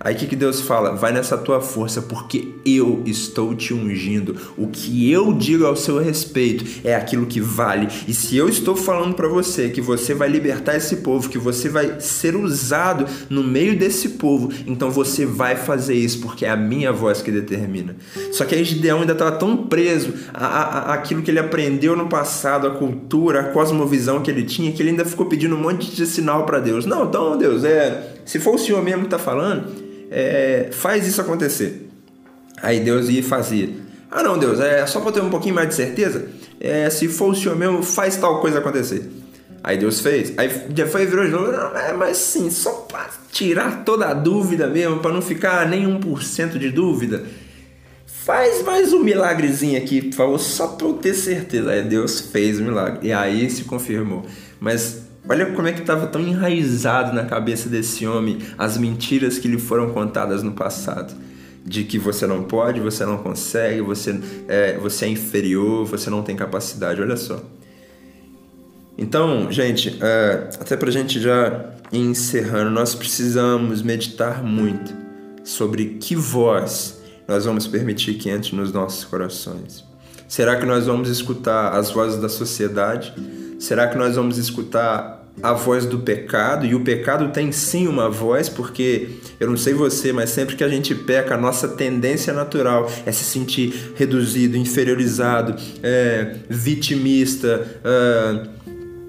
[0.00, 0.94] Aí o que, que Deus fala?
[0.94, 4.36] Vai nessa tua força, porque eu estou te ungindo.
[4.56, 7.88] O que eu digo ao seu respeito é aquilo que vale.
[8.06, 11.68] E se eu estou falando para você que você vai libertar esse povo, que você
[11.68, 16.56] vai ser usado no meio desse povo, então você vai fazer isso, porque é a
[16.56, 17.96] minha voz que determina.
[18.32, 22.70] Só que aí Gideão ainda estava tão preso àquilo que ele aprendeu no passado, a
[22.70, 26.46] cultura, a cosmovisão que ele tinha, que ele ainda ficou pedindo um monte de sinal
[26.46, 26.86] para Deus.
[26.86, 29.72] Não, então, Deus, é, se for o Senhor mesmo que está falando
[30.10, 31.88] é, faz isso acontecer.
[32.62, 33.70] Aí Deus ia e fazia.
[34.10, 36.28] Ah não, Deus, é só para ter um pouquinho mais de certeza.
[36.60, 39.10] É, se for o Senhor mesmo, faz tal coisa acontecer.
[39.64, 40.34] Aí Deus fez.
[40.36, 41.50] Aí já foi virou de novo.
[41.50, 45.86] Não, é, mas sim, só para tirar toda a dúvida mesmo, para não ficar nem
[45.86, 47.24] 1% de dúvida.
[48.04, 51.70] Faz mais um milagrezinho aqui, por favor, só para eu ter certeza.
[51.70, 53.08] Aí Deus fez o milagre.
[53.08, 54.26] E aí se confirmou.
[54.60, 59.46] Mas Olha como é que estava tão enraizado na cabeça desse homem as mentiras que
[59.46, 61.14] lhe foram contadas no passado.
[61.64, 66.22] De que você não pode, você não consegue, você é, você é inferior, você não
[66.22, 67.02] tem capacidade.
[67.02, 67.42] Olha só.
[68.96, 74.94] Então, gente, é, até para a gente já ir encerrando, nós precisamos meditar muito
[75.44, 79.84] sobre que voz nós vamos permitir que entre nos nossos corações.
[80.26, 83.12] Será que nós vamos escutar as vozes da sociedade?
[83.58, 88.08] Será que nós vamos escutar a voz do pecado, e o pecado tem sim uma
[88.08, 92.32] voz, porque eu não sei você, mas sempre que a gente peca, a nossa tendência
[92.32, 98.58] natural é se sentir reduzido, inferiorizado, é, vitimista, é,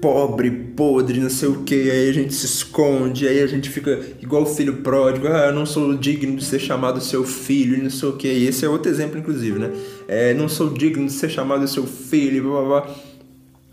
[0.00, 4.00] pobre, podre, não sei o que, aí a gente se esconde, aí a gente fica
[4.20, 7.90] igual o filho pródigo, ah, eu não sou digno de ser chamado seu filho, não
[7.90, 9.70] sei o que, esse é outro exemplo, inclusive, né?
[10.08, 13.09] É, não sou digno de ser chamado seu filho, blá blá blá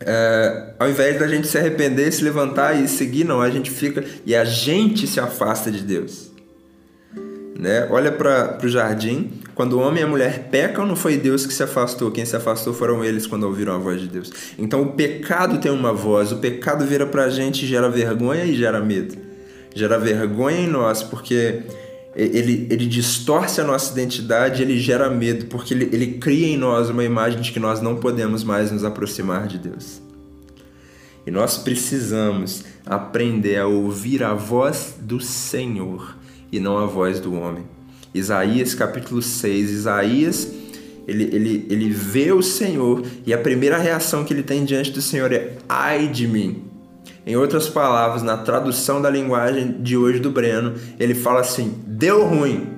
[0.10, 4.02] é, ao invés da gente se arrepender, se levantar e seguir, não, a gente fica
[4.26, 6.32] e a gente se afasta de Deus.
[7.60, 7.86] Né?
[7.92, 11.54] Olha para o jardim, quando o homem e a mulher pecam, não foi Deus que
[11.54, 14.32] se afastou, quem se afastou foram eles quando ouviram a voz de Deus.
[14.58, 18.56] Então o pecado tem uma voz, o pecado vira para a gente gera vergonha e
[18.56, 19.18] gera medo.
[19.76, 21.64] Gera vergonha em nós, porque
[22.18, 26.90] ele, ele distorce a nossa identidade, ele gera medo, porque ele, ele cria em nós
[26.90, 30.02] uma imagem de que nós não podemos mais nos aproximar de Deus.
[31.26, 36.18] E nós precisamos aprender a ouvir a voz do Senhor
[36.52, 37.66] e não a voz do homem.
[38.14, 40.52] Isaías capítulo 6, Isaías
[41.08, 45.02] ele, ele, ele vê o Senhor e a primeira reação que ele tem diante do
[45.02, 46.64] Senhor é: ai de mim,
[47.28, 52.26] em outras palavras, na tradução da linguagem de hoje do Breno, ele fala assim: deu
[52.26, 52.70] ruim.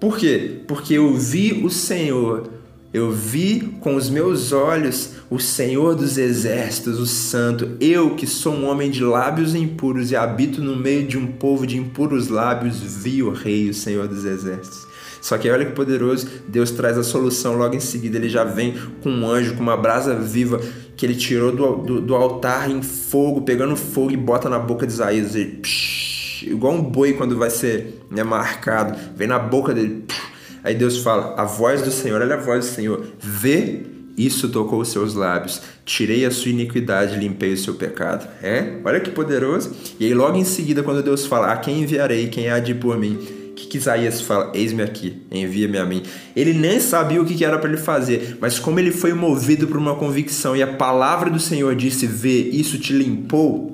[0.00, 0.62] Por quê?
[0.66, 2.50] Porque eu vi o Senhor
[2.92, 8.52] Eu vi com os meus olhos o Senhor dos exércitos, o Santo, eu que sou
[8.52, 12.80] um homem de lábios impuros e habito no meio de um povo de impuros lábios,
[12.80, 14.86] vi o Rei, o Senhor dos exércitos.
[15.22, 18.18] Só que olha que poderoso, Deus traz a solução logo em seguida.
[18.18, 20.60] Ele já vem com um anjo, com uma brasa viva
[21.02, 24.86] que ele tirou do, do, do altar em fogo, pegando fogo e bota na boca
[24.86, 25.34] de Isaías.
[25.34, 30.04] Ele, psh, igual um boi quando vai ser né, marcado, vem na boca dele.
[30.06, 30.22] Psh,
[30.62, 33.80] Aí Deus fala: A voz do Senhor, olha a voz do Senhor, vê
[34.16, 35.60] isso tocou os seus lábios.
[35.84, 38.28] Tirei a sua iniquidade, limpei o seu pecado.
[38.40, 38.78] É?
[38.84, 39.74] Olha que poderoso.
[39.98, 42.28] E aí, logo em seguida, quando Deus fala: A quem enviarei?
[42.28, 43.18] Quem há de ir por mim?
[43.54, 44.50] Que, que Isaías fala?
[44.54, 46.02] Eis-me aqui, envia-me a mim.
[46.34, 49.66] Ele nem sabia o que, que era para ele fazer, mas como ele foi movido
[49.66, 53.72] por uma convicção e a palavra do Senhor disse: Vê, isso te limpou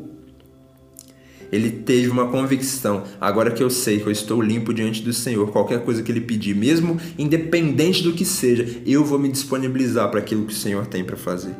[1.50, 3.04] ele teve uma convicção.
[3.20, 6.20] Agora que eu sei que eu estou limpo diante do Senhor, qualquer coisa que ele
[6.20, 10.86] pedir, mesmo independente do que seja, eu vou me disponibilizar para aquilo que o Senhor
[10.86, 11.54] tem para fazer.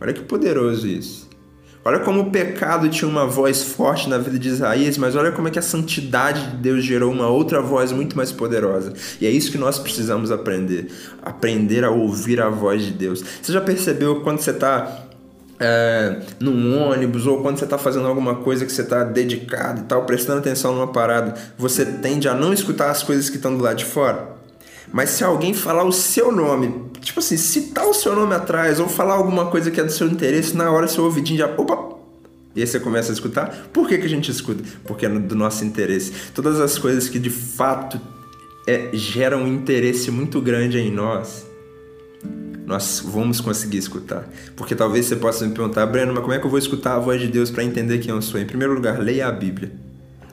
[0.00, 1.29] Olha que poderoso isso.
[1.82, 5.48] Olha como o pecado tinha uma voz forte na vida de Isaías, mas olha como
[5.48, 8.92] é que a santidade de Deus gerou uma outra voz muito mais poderosa.
[9.18, 10.88] E é isso que nós precisamos aprender.
[11.22, 13.24] Aprender a ouvir a voz de Deus.
[13.40, 15.06] Você já percebeu quando você está
[15.58, 19.84] é, num ônibus ou quando você está fazendo alguma coisa que você está dedicado e
[19.84, 23.62] tal, prestando atenção numa parada, você tende a não escutar as coisas que estão do
[23.62, 24.39] lado de fora.
[24.92, 28.88] Mas se alguém falar o seu nome, tipo assim, citar o seu nome atrás ou
[28.88, 31.46] falar alguma coisa que é do seu interesse, na hora seu ouvidinho já.
[31.46, 31.96] Opa!
[32.54, 33.68] E aí você começa a escutar.
[33.72, 34.64] Por que, que a gente escuta?
[34.84, 36.12] Porque é do nosso interesse.
[36.34, 38.00] Todas as coisas que de fato
[38.66, 41.48] é, geram um interesse muito grande em nós
[42.70, 44.28] nós vamos conseguir escutar.
[44.54, 46.98] Porque talvez você possa me perguntar, Breno, mas como é que eu vou escutar a
[47.00, 48.40] voz de Deus para entender quem eu sou?
[48.40, 49.72] Em primeiro lugar, leia a Bíblia.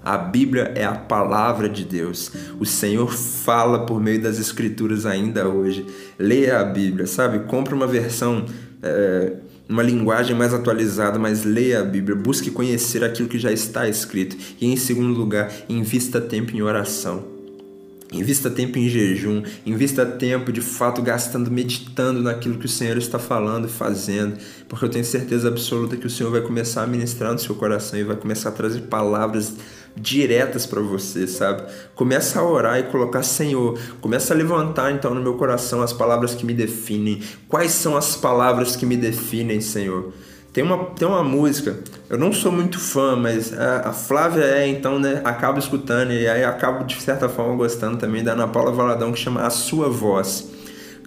[0.08, 2.32] A Bíblia é a palavra de Deus.
[2.58, 5.86] O Senhor fala por meio das Escrituras ainda hoje.
[6.18, 7.39] Leia a Bíblia, sabe?
[7.39, 8.45] Compre uma versão,
[8.82, 9.34] é,
[9.68, 12.16] uma linguagem mais atualizada, mas leia a Bíblia.
[12.16, 14.38] Busque conhecer aquilo que já está escrito.
[14.62, 17.36] E em segundo lugar, invista tempo em oração.
[18.14, 23.20] Invista tempo em jejum, invista tempo de fato gastando, meditando naquilo que o Senhor está
[23.20, 24.38] falando e fazendo,
[24.70, 27.99] porque eu tenho certeza absoluta que o Senhor vai começar a ministrar no seu coração
[27.99, 29.55] e vai começar a trazer palavras
[30.00, 31.64] diretas para você, sabe?
[31.95, 36.36] Começa a orar e colocar Senhor, começa a levantar então no meu coração as palavras
[36.36, 37.22] que me definem.
[37.48, 40.14] Quais são as palavras que me definem, Senhor?
[40.54, 41.78] Tem uma, tem uma música,
[42.10, 46.28] eu não sou muito fã, mas a, a Flávia é, então, né, acabo escutando e
[46.28, 49.88] aí acabo de certa forma gostando também da Ana Paula Valadão que chama A Sua
[49.88, 50.57] Voz.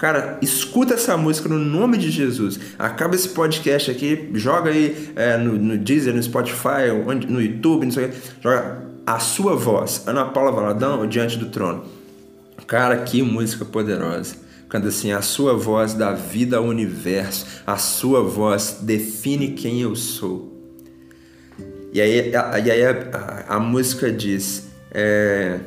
[0.00, 2.58] Cara, escuta essa música no nome de Jesus.
[2.78, 6.88] Acaba esse podcast aqui, joga aí é, no, no Deezer, no Spotify,
[7.28, 8.16] no YouTube, não sei o que.
[8.42, 11.84] Joga A Sua Voz, Ana Paula Valadão, Diante do Trono.
[12.66, 14.36] Cara, que música poderosa.
[14.70, 19.94] Canta assim: A sua voz dá vida ao universo, a sua voz define quem eu
[19.94, 20.50] sou.
[21.92, 25.60] E aí, a, e aí a, a, a música diz: é,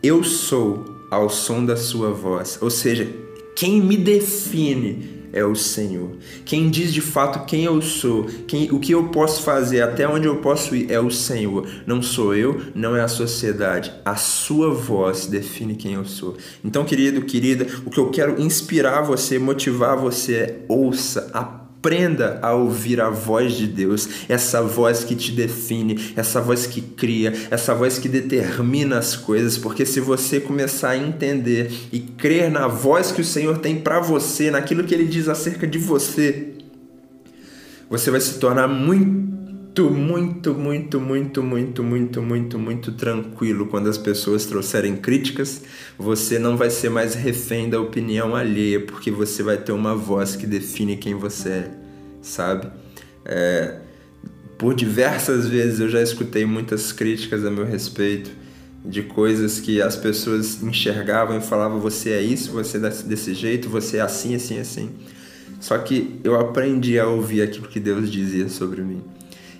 [0.00, 2.58] Eu sou ao som da sua voz.
[2.60, 3.08] Ou seja,
[3.54, 6.10] quem me define é o Senhor.
[6.44, 10.26] Quem diz de fato quem eu sou, quem, o que eu posso fazer, até onde
[10.26, 11.68] eu posso ir, é o Senhor.
[11.86, 13.92] Não sou eu, não é a sociedade.
[14.04, 16.36] A sua voz define quem eu sou.
[16.64, 22.40] Então, querido, querida, o que eu quero inspirar você, motivar você é ouça a Aprenda
[22.42, 27.32] a ouvir a voz de Deus, essa voz que te define, essa voz que cria,
[27.52, 32.66] essa voz que determina as coisas, porque se você começar a entender e crer na
[32.66, 36.48] voz que o Senhor tem para você, naquilo que ele diz acerca de você,
[37.88, 39.27] você vai se tornar muito,
[39.84, 45.62] muito, muito, muito, muito, muito, muito, muito tranquilo quando as pessoas trouxerem críticas.
[45.98, 50.36] Você não vai ser mais refém da opinião alheia, porque você vai ter uma voz
[50.36, 51.70] que define quem você é,
[52.22, 52.68] sabe?
[53.24, 53.80] É,
[54.56, 58.30] por diversas vezes eu já escutei muitas críticas a meu respeito
[58.84, 63.68] de coisas que as pessoas enxergavam e falavam você é isso, você é desse jeito,
[63.68, 64.90] você é assim, assim, assim.
[65.60, 69.02] Só que eu aprendi a ouvir aquilo que Deus dizia sobre mim.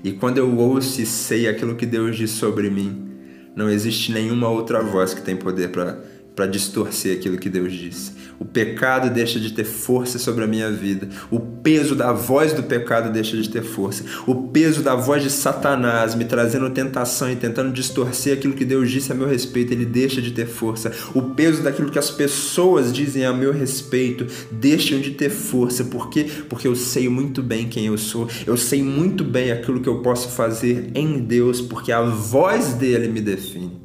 [0.03, 3.09] E quando eu ouço e sei aquilo que Deus diz sobre mim,
[3.55, 8.13] não existe nenhuma outra voz que tem poder para distorcer aquilo que Deus disse.
[8.39, 11.09] O pecado deixa de ter força sobre a minha vida.
[11.31, 14.05] O peso da voz do pecado deixa de ter força.
[14.27, 18.91] O peso da voz de Satanás me trazendo tentação e tentando distorcer aquilo que Deus
[18.91, 20.93] disse a meu respeito, ele deixa de ter força.
[21.15, 25.85] O peso daquilo que as pessoas dizem a meu respeito deixam de ter força.
[25.85, 26.27] Por quê?
[26.49, 28.29] Porque eu sei muito bem quem eu sou.
[28.47, 33.09] Eu sei muito bem aquilo que eu posso fazer em Deus, porque a voz dele
[33.09, 33.81] me define.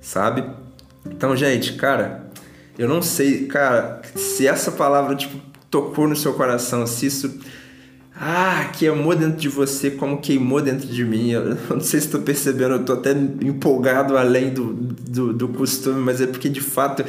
[0.00, 0.44] Sabe?
[1.06, 2.21] Então, gente, cara,
[2.78, 5.36] Eu não sei, cara, se essa palavra tipo
[5.70, 7.40] tocou no seu coração, se isso
[8.14, 11.30] ah, queimou dentro de você como queimou dentro de mim.
[11.30, 16.00] Eu não sei se estou percebendo, eu estou até empolgado além do, do, do costume,
[16.00, 17.04] mas é porque de fato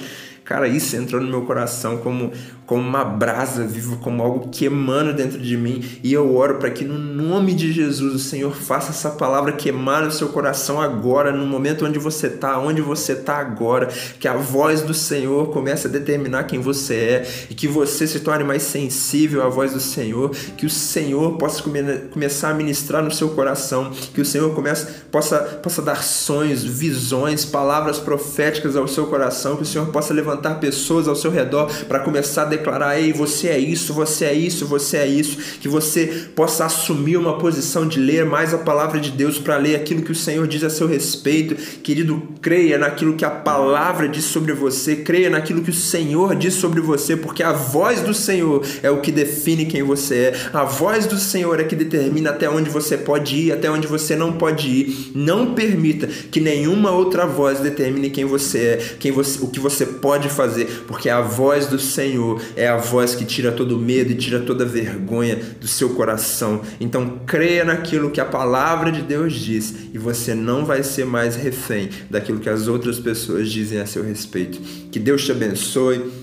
[0.45, 2.33] Cara, isso entrou no meu coração como,
[2.65, 5.81] como uma brasa viva, como algo queimando dentro de mim.
[6.03, 10.03] E eu oro para que no nome de Jesus o Senhor faça essa palavra queimar
[10.03, 13.87] no seu coração agora, no momento onde você está, onde você está agora.
[14.19, 18.19] Que a voz do Senhor comece a determinar quem você é e que você se
[18.19, 20.31] torne mais sensível à voz do Senhor.
[20.57, 21.81] Que o Senhor possa come,
[22.11, 23.91] começar a ministrar no seu coração.
[24.13, 29.55] Que o Senhor comece, possa, possa dar sonhos, visões, palavras proféticas ao seu coração.
[29.55, 33.13] Que o Senhor possa levantar levantar pessoas ao seu redor para começar a declarar: ei,
[33.13, 35.37] você é isso, você é isso, você é isso.
[35.59, 39.75] Que você possa assumir uma posição de ler mais a palavra de Deus para ler
[39.75, 41.55] aquilo que o Senhor diz a seu respeito.
[41.81, 46.55] Querido, creia naquilo que a palavra diz sobre você, creia naquilo que o Senhor diz
[46.55, 50.33] sobre você, porque a voz do Senhor é o que define quem você é.
[50.53, 54.15] A voz do Senhor é que determina até onde você pode ir, até onde você
[54.15, 55.11] não pode ir.
[55.13, 59.85] Não permita que nenhuma outra voz determine quem você é, quem você, o que você
[59.85, 64.11] pode pode fazer, porque a voz do Senhor é a voz que tira todo medo
[64.11, 66.61] e tira toda vergonha do seu coração.
[66.79, 71.35] Então creia naquilo que a palavra de Deus diz e você não vai ser mais
[71.35, 74.59] refém daquilo que as outras pessoas dizem a seu respeito.
[74.91, 76.22] Que Deus te abençoe.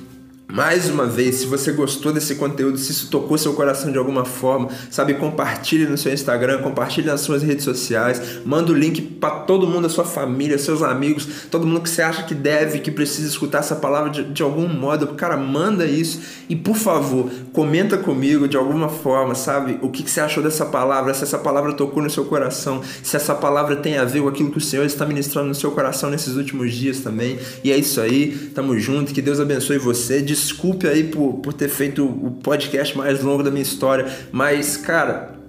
[0.53, 4.24] Mais uma vez, se você gostou desse conteúdo, se isso tocou seu coração de alguma
[4.24, 9.30] forma, sabe, compartilhe no seu Instagram, compartilhe nas suas redes sociais, manda o link para
[9.30, 12.90] todo mundo, a sua família, seus amigos, todo mundo que você acha que deve, que
[12.90, 15.09] precisa escutar essa palavra de, de algum modo.
[15.09, 20.11] Cara, manda isso e por favor, comenta comigo de alguma forma, sabe, o que, que
[20.11, 23.98] você achou dessa palavra, se essa palavra tocou no seu coração, se essa palavra tem
[23.98, 26.98] a ver com aquilo que o Senhor está ministrando no seu coração nesses últimos dias
[27.01, 27.38] também.
[27.62, 31.68] E é isso aí, tamo junto, que Deus abençoe você desculpe aí por, por ter
[31.68, 35.39] feito o podcast mais longo da minha história, mas, cara,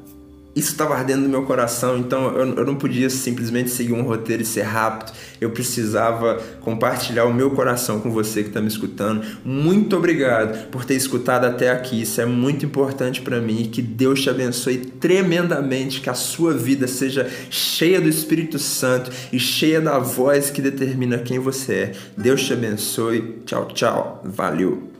[0.53, 4.43] isso estava ardendo no meu coração, então eu, eu, não podia simplesmente seguir um roteiro
[4.43, 5.13] e ser rápido.
[5.39, 9.25] Eu precisava compartilhar o meu coração com você que está me escutando.
[9.45, 12.01] Muito obrigado por ter escutado até aqui.
[12.01, 13.69] Isso é muito importante para mim.
[13.71, 16.01] Que Deus te abençoe tremendamente.
[16.01, 21.17] Que a sua vida seja cheia do Espírito Santo e cheia da voz que determina
[21.17, 21.91] quem você é.
[22.17, 23.41] Deus te abençoe.
[23.45, 24.21] Tchau, tchau.
[24.25, 24.90] Valeu.